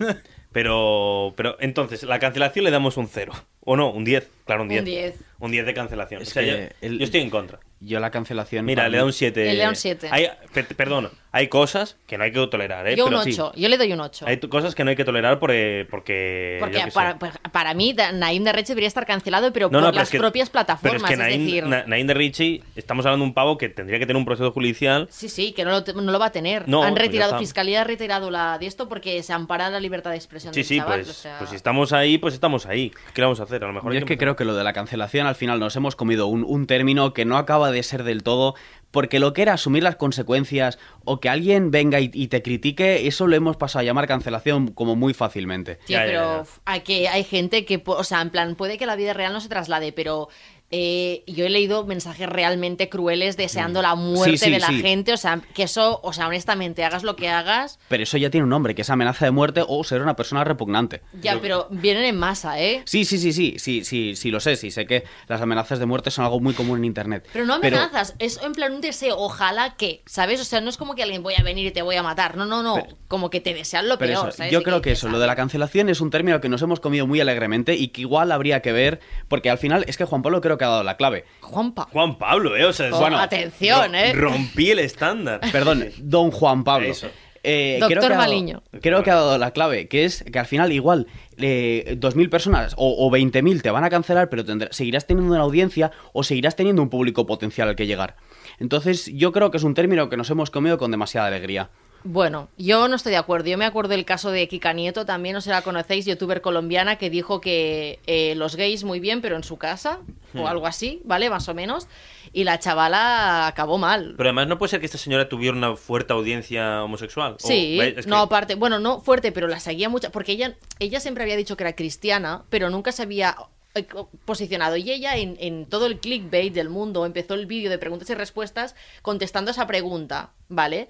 [0.52, 3.34] Pero, pero entonces, la cancelación le damos un 0.
[3.62, 4.30] O no, un 10.
[4.46, 4.82] Claro, un 10.
[4.82, 5.16] Un 10.
[5.40, 6.22] Un 10 de cancelación.
[6.22, 7.60] Es O sea, que yo, el- yo estoy en contra.
[7.82, 8.66] Yo la cancelación.
[8.66, 9.46] Mira, le da un 7.
[9.54, 10.10] Le da un siete.
[10.12, 12.96] Hay, pe- perdón, hay cosas que no hay que tolerar, ¿eh?
[12.98, 13.54] Yo un Pero sí, 8.
[13.56, 14.26] Yo le doy un 8.
[14.28, 16.58] Hay cosas que no hay que tolerar por, eh, porque.
[16.60, 16.92] Porque sé.
[16.92, 19.96] para, pues, para mí, Naim de Reche debería estar cancelado, pero No, por no, pero
[20.00, 21.02] las es que- propias plataformas.
[21.02, 23.70] Pero es que Naim, decir, Na- Naim de Richie, estamos hablando de un pavo que
[23.70, 25.08] tendría que tener un proceso judicial.
[25.10, 26.68] sí, sí, que no lo, no lo va a tener.
[26.68, 27.40] No, Han pues retirado, está.
[27.40, 30.68] Fiscalía ha retirado la de esto porque se ampara la libertad de expresión Sí, del
[30.68, 31.00] sí, chaval.
[31.00, 32.90] pues, o sea- pues si estamos ahí, pues estamos ahí.
[33.14, 33.64] ¿Qué le vamos a hacer?
[33.64, 34.18] A lo mejor Yo es que empezar.
[34.20, 37.24] creo que lo de la cancelación al final nos hemos comido un, un término que
[37.24, 38.56] no acaba de ser del todo,
[38.92, 43.08] porque lo que era asumir las consecuencias o que alguien venga y, y te critique,
[43.08, 45.78] eso lo hemos pasado a llamar cancelación como muy fácilmente.
[45.88, 48.96] Ya, pero hay, que, hay gente que, pu- o sea, en plan, puede que la
[48.96, 50.30] vida real no se traslade, pero
[50.72, 54.38] eh, yo he leído mensajes realmente crueles deseando la muerte.
[54.38, 54.82] Sí, sí, de la sí.
[54.82, 58.30] gente, o sea, que eso, o sea, honestamente, hagas lo que hagas, Pero eso ya
[58.30, 61.02] tiene un nombre, que es amenaza de muerte o ser una persona repugnante.
[61.22, 62.84] ya, pero vienen en masa, ¿eh?
[62.86, 65.86] Sí, sí, sí, sí, sí, sí, sí, lo sé, sí, sé que las amenazas de
[65.86, 67.28] muerte son algo muy común en Internet.
[67.34, 70.40] Pero no amenazas, es en plan un deseo, ojalá que, ¿sabes?
[70.40, 72.38] O sea, no es como que alguien voy a venir y te voy a matar,
[72.38, 74.52] no, no, no, Pero- como que te desean lo Pero peor, eso, ¿sabes?
[74.52, 76.62] yo creo que dices, eso, lo de la "Ah, cancelación es un término que nos
[76.62, 80.06] hemos comido muy alegremente y que igual habría que ver, porque al final es que
[80.06, 81.26] Juan Pablo creo que ha dado la clave.
[81.42, 81.88] Juanpa.
[81.92, 82.66] Juan Pablo, ¿eh?
[82.66, 84.14] O sea, es- Oh, atención, ro- ¿eh?
[84.14, 85.40] Rompí el estándar.
[85.52, 86.88] Perdón, don Juan Pablo.
[86.90, 87.08] Eso.
[87.42, 88.64] Eh, Doctor creo que ha dado- Maliño.
[88.82, 91.08] Creo que ha dado la clave, que es que al final igual
[91.38, 95.92] eh, 2.000 personas o, o 20.000 te van a cancelar, pero seguirás teniendo una audiencia
[96.12, 98.18] o seguirás teniendo un público potencial al que llegar.
[98.60, 101.70] Entonces yo creo que es un término que nos hemos comido con demasiada alegría.
[102.06, 103.50] Bueno, yo no estoy de acuerdo.
[103.50, 106.42] Yo me acuerdo del caso de Kika Nieto, también, no sé si la conocéis, youtuber
[106.42, 110.00] colombiana, que dijo que eh, los gays muy bien, pero en su casa,
[110.32, 110.42] Hmm.
[110.42, 111.30] o algo así, ¿vale?
[111.30, 111.88] Más o menos.
[112.32, 114.14] Y la chavala acabó mal.
[114.16, 117.36] Pero además no puede ser que esta señora tuviera una fuerte audiencia homosexual.
[117.40, 117.98] Sí, ¿ves?
[117.98, 121.24] Es que- no, aparte, bueno, no fuerte, pero la seguía mucha, porque ella, ella siempre
[121.24, 123.36] había dicho que era cristiana, pero nunca se había
[123.76, 123.86] eh,
[124.26, 124.78] posicionado.
[124.78, 128.14] Y ella en, en todo el clickbait del mundo empezó el vídeo de preguntas y
[128.16, 130.90] respuestas contestando esa pregunta, ¿vale?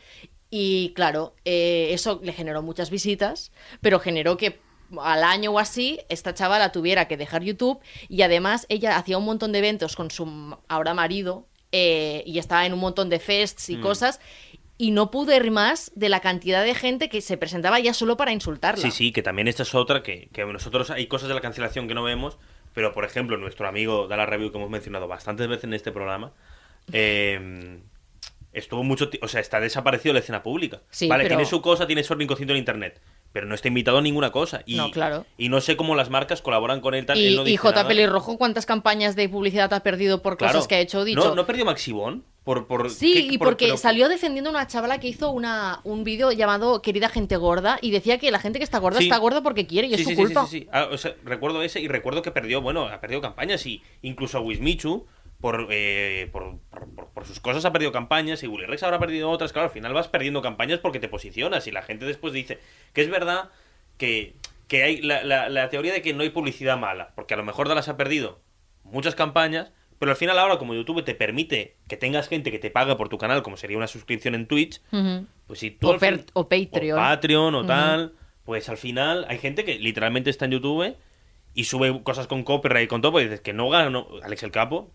[0.50, 4.60] Y claro, eh, eso le generó muchas visitas, pero generó que
[5.00, 9.26] al año o así esta chavala tuviera que dejar YouTube y además ella hacía un
[9.26, 13.70] montón de eventos con su ahora marido eh, y estaba en un montón de fests
[13.70, 13.82] y Mm.
[13.82, 14.20] cosas
[14.80, 18.18] y no pude ir más de la cantidad de gente que se presentaba ya solo
[18.18, 18.82] para insultarla.
[18.82, 21.88] Sí, sí, que también esta es otra, que, que nosotros hay cosas de la cancelación
[21.88, 22.40] que no vemos,
[22.74, 26.32] pero por ejemplo, nuestro amigo Dala Review, que hemos mencionado bastantes veces en este programa,
[26.94, 27.80] eh,
[28.54, 30.82] estuvo mucho o sea, está desaparecido de la escena pública.
[30.90, 34.00] Sí, vale, pero- tiene su cosa, tiene su rinconcito en internet, pero no está invitado
[34.00, 34.62] a ninguna cosa.
[34.66, 35.26] Y, No, claro.
[35.38, 37.06] Y no sé cómo las marcas colaboran con él.
[37.06, 37.88] Tal, Y, él no y J.
[37.88, 40.54] Pelirrojo, ¿cuántas campañas de publicidad ha perdido por Claro.
[40.54, 41.20] cosas que ha hecho o dicho?
[41.20, 42.26] ¿No, ¿no perdió Maxibón?
[42.44, 45.30] Por, por, Sí, ¿qué- y por- porque pero- salió defendiendo a una chavala que hizo
[45.30, 48.98] una, un vídeo llamado Querida gente gorda y decía que la gente que está gorda
[48.98, 49.04] Sí.
[49.04, 50.46] está gorda porque quiere y es su sí, culpa.
[50.48, 50.70] sí, sí, sí.
[50.72, 54.40] Ah, o sea, recuerdo ese y recuerdo que perdió, bueno, ha perdido campañas y incluso
[54.40, 55.06] a Wismichu
[55.42, 56.58] por, eh, por,
[57.14, 59.54] por, sus cosas ha perdido campañas y Willy Rex habrá perdido otras.
[59.54, 62.60] Claro, al final vas perdiendo campañas porque te posicionas y la gente después dice
[62.94, 63.50] que es verdad
[63.98, 64.36] que,
[64.68, 67.44] que hay la, la- la teoría de que no hay publicidad mala, porque a lo
[67.44, 68.42] mejor Dallas ha perdido
[68.84, 72.72] muchas campañas, pero al final ahora como YouTube te permite que tengas gente que te
[72.72, 74.82] paga por tu canal, como sería una suscripción en Twitch,
[75.48, 76.98] pues si tú O fin- o Patreon.
[76.98, 77.68] o Patreon o Ujú.
[77.68, 78.14] tal,
[78.46, 80.96] pues al final hay gente que literalmente está en YouTube
[81.54, 84.52] y sube cosas con copyright y con todo, y dices que no gana, Alex el
[84.52, 84.92] Capo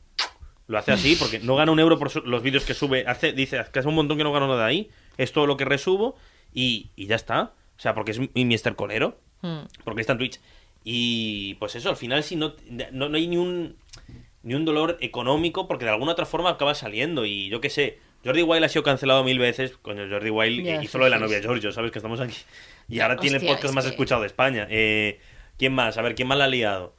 [0.67, 3.63] lo hace así porque no gana un euro por los vídeos que sube, hace dice
[3.73, 6.17] que hace un montón que no gano nada ahí, es todo lo que resubo
[6.53, 8.75] y, y ya está, o sea, porque es mi Mr.
[8.77, 9.67] Colero, Mm.
[9.85, 10.41] porque está en Twitch
[10.85, 12.55] y pues eso, al final si no,
[12.93, 13.77] no, no hay ni un
[14.43, 17.99] ni un dolor económico porque de alguna otra forma acaba saliendo y yo qué sé,
[18.25, 21.11] Jordi Wild ha sido cancelado mil veces, coño, Jordi Wild Ya, hizo sí, lo de
[21.11, 21.43] la sí, novia sí.
[21.45, 21.93] Giorgio, ¿sabes?
[21.93, 22.37] Que estamos aquí.
[22.89, 24.67] Y ahora tiene el podcast más que- escuchado de España.
[24.71, 25.19] Eh,
[25.59, 25.97] ¿Quién más?
[25.99, 26.95] A ver, ¿quién más la ha liado?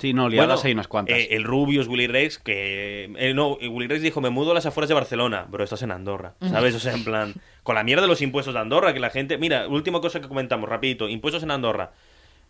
[0.00, 1.16] Sí, no, liadas Bueno, hay unas cuantas.
[1.16, 3.12] eh, el Rubius, Willy Rex, que...
[3.18, 5.46] eh, no, Willy Rex dijo, me mudo a las afueras de Barcelona.
[5.48, 6.74] Bro, estás en Andorra, ¿sabes?
[6.74, 7.34] O sea, en plan...
[7.62, 9.36] Con la mierda de los impuestos de Andorra, que la gente...
[9.38, 11.08] Mira, última cosa que comentamos, rapidito.
[11.08, 11.92] Impuestos en Andorra.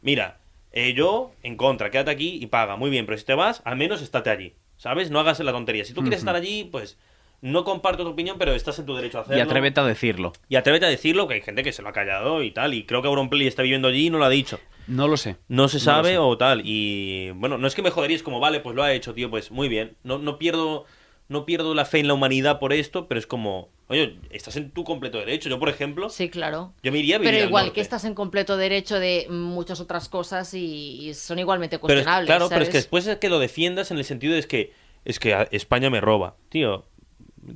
[0.02, 0.38] Mira,
[0.72, 2.76] eh, yo en contra, quédate aquí y paga.
[2.76, 4.54] Muy bien, pero si te vas, al menos estate allí.
[4.76, 5.10] ¿Sabes?
[5.10, 5.84] No hagas la tontería.
[5.84, 6.96] Si tú quieres estar allí, pues...
[7.42, 9.38] no comparto tu opinión, pero estás en tu derecho a hacerlo.
[9.38, 10.32] Y atrévete a decirlo.
[10.48, 12.74] Y atrévete a decirlo, que hay gente que se lo ha callado y tal.
[12.74, 14.60] Y creo que Auronplay está viviendo allí y no lo ha dicho.
[14.90, 15.36] No lo sé.
[15.48, 16.62] No se sabe o tal.
[16.64, 19.30] Y bueno, no es que me jodería, es como, vale, pues lo ha hecho, tío,
[19.30, 19.96] pues muy bien.
[20.02, 20.84] No, no pierdo.
[21.28, 24.72] No pierdo la fe en la humanidad por esto, pero es como, oye, estás en
[24.72, 25.48] tu completo derecho.
[25.48, 26.72] Yo, por ejemplo, Sí, claro.
[26.82, 27.74] yo me iría a vivir Pero al igual norte.
[27.76, 31.94] que estás en completo derecho de muchas otras cosas y, y son igualmente Pero es-
[31.98, 32.26] cuestionables.
[32.26, 34.72] claro, pero es que después es que lo defiendas en el sentido de es que
[35.04, 36.84] es que España me roba, tío.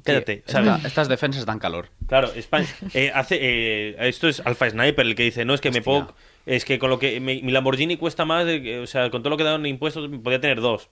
[0.04, 0.70] Cállate, Sí, ¿sabes?
[0.76, 1.88] esta- estas defensas dan calor.
[2.06, 5.72] Claro, España eh, hace eh, esto es Alpha Sniper el que dice, no es que
[5.72, 6.14] me puedo
[6.46, 9.22] es que con lo que mi, mi Lamborghini cuesta más, de que- o sea, con
[9.22, 10.88] todo lo que dan en impuestos podía tener dos.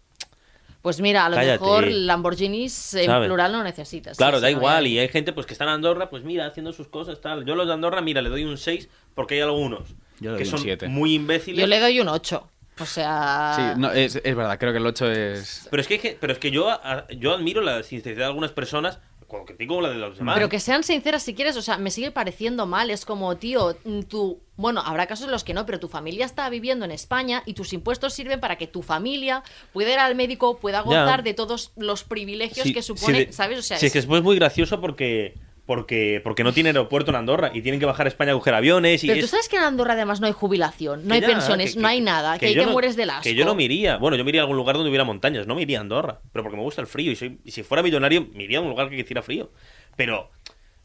[0.83, 1.61] Pues mira, a lo Cállate.
[1.61, 3.29] mejor Lamborghinis en ¿Sabes?
[3.29, 4.17] plural no necesitas.
[4.17, 6.47] Claro, Sí, da igual ya- y hay gente pues que está en Andorra, pues mira,
[6.47, 7.45] haciendo sus cosas tal.
[7.45, 9.91] Yo los de Andorra, mira, le doy un 6 porque hay algunos
[10.21, 10.89] Yo le que doy un son siete.
[10.89, 11.61] muy imbéciles.
[11.61, 12.49] Yo le doy un 8.
[12.81, 13.53] O sea.
[13.75, 15.69] Sí, no, es, es verdad, creo que el 8 es...
[15.71, 18.99] Pero es que, pero es que yo a- yo admiro la sinceridad de algunas personas,
[19.47, 20.35] que la de los demás.
[20.35, 22.91] Pero que sean sinceras si quieres, o sea, me sigue pareciendo mal.
[22.91, 24.41] Es como, tío, mm, tú.
[24.57, 27.55] Bueno, habrá casos en los que no, pero tu familia está viviendo en España y
[27.55, 30.85] tus impuestos sirven para que tu familia pueda ir al médico, pueda Ya.
[30.85, 33.59] gozar de todos los privilegios Sí, que supone, ¿sabes?
[33.59, 35.35] O sea, sí, es que después es muy gracioso porque
[35.67, 38.55] porque porque no tiene aeropuerto en Andorra y tienen que bajar a España a coger
[38.55, 41.15] aviones y Pero tú es- sabes que en Andorra además no hay jubilación, no que
[41.15, 43.11] hay ya, pensiones, que- no hay que- nada, que, hay yo que no- mueres del
[43.11, 43.23] asco.
[43.23, 43.97] Que yo no me iría.
[43.97, 46.21] Bueno, yo me iría a algún lugar donde hubiera montañas, no me iría a Andorra.
[46.33, 48.63] Pero porque me gusta el frío y, soy, y si fuera millonario, me iría a
[48.63, 49.53] un lugar que hiciera frío.
[49.97, 50.31] Pero,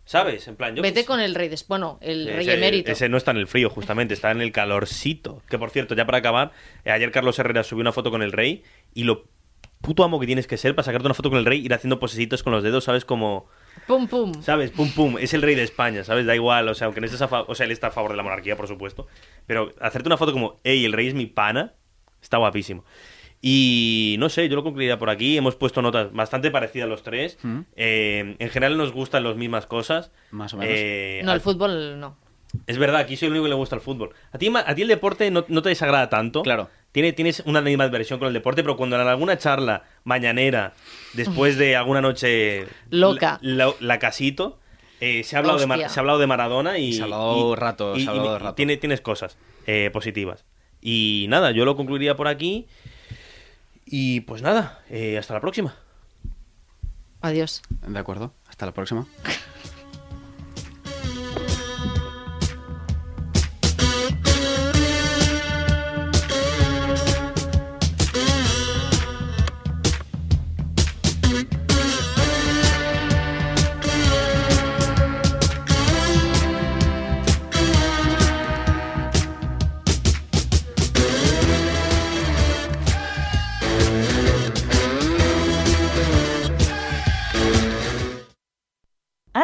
[0.06, 0.48] ¿sabes?
[0.48, 0.84] En plan, yo.
[0.84, 1.58] Vete con el rey de...
[1.68, 2.92] Bueno, el rey Ese- emérito.
[2.92, 5.42] Ese no está en el frío, justamente, está en el calorcito.
[5.50, 6.52] Que por cierto, ya para acabar,
[6.86, 8.64] eh, ayer Carlos Herrera subió una foto con el rey
[8.94, 9.26] y lo
[9.82, 12.00] puto amo que tienes que ser para sacarte una foto con el rey, ir haciendo
[12.00, 13.06] posesitos con los dedos, ¿sabes?
[13.06, 13.48] Como.
[13.86, 14.42] Pum, pum.
[14.42, 14.72] ¿Sabes?
[14.72, 15.18] Pum, pum.
[15.20, 16.26] Es el rey de España, ¿sabes?
[16.26, 16.68] Da igual.
[16.70, 17.46] O sea, aunque no estés a favor.
[17.50, 19.08] O sea, él está a favor de la monarquía, por supuesto.
[19.46, 21.74] Pero hacerte una foto como, hey, el rey es mi pana,
[22.22, 22.84] está guapísimo.
[23.42, 25.38] Y no sé, yo lo concluiría por aquí.
[25.38, 27.38] Hemos puesto notas bastante parecidas los tres.
[27.44, 27.60] Mm.
[27.76, 30.12] Eh, en general nos gustan las mismas cosas.
[30.32, 30.74] Más o menos.
[30.76, 32.18] Eh, No, al- el fútbol no.
[32.66, 34.14] Es verdad, aquí soy el único que le gusta el fútbol.
[34.32, 36.42] A ti, a ti el deporte no, no te desagrada tanto.
[36.44, 36.70] Claro.
[36.92, 40.74] Tiene, tienes una animadversión con el deporte, pero cuando en alguna charla mañanera,
[41.14, 43.38] después de alguna noche Loca.
[43.42, 44.58] La, la casito,
[45.00, 46.94] eh, se, ha hablado de Mar- se ha hablado de Maradona y.
[46.94, 48.56] Se ha hablado rato, se ha hablado y- y rato.
[48.56, 49.38] tiene- tienes cosas
[49.68, 50.46] eh, positivas.
[50.82, 52.66] Y nada, yo lo concluiría por aquí.
[53.86, 55.76] Y pues nada, eh, hasta la próxima.
[57.22, 57.62] Adiós.
[57.88, 59.06] De acuerdo, hasta la próxima.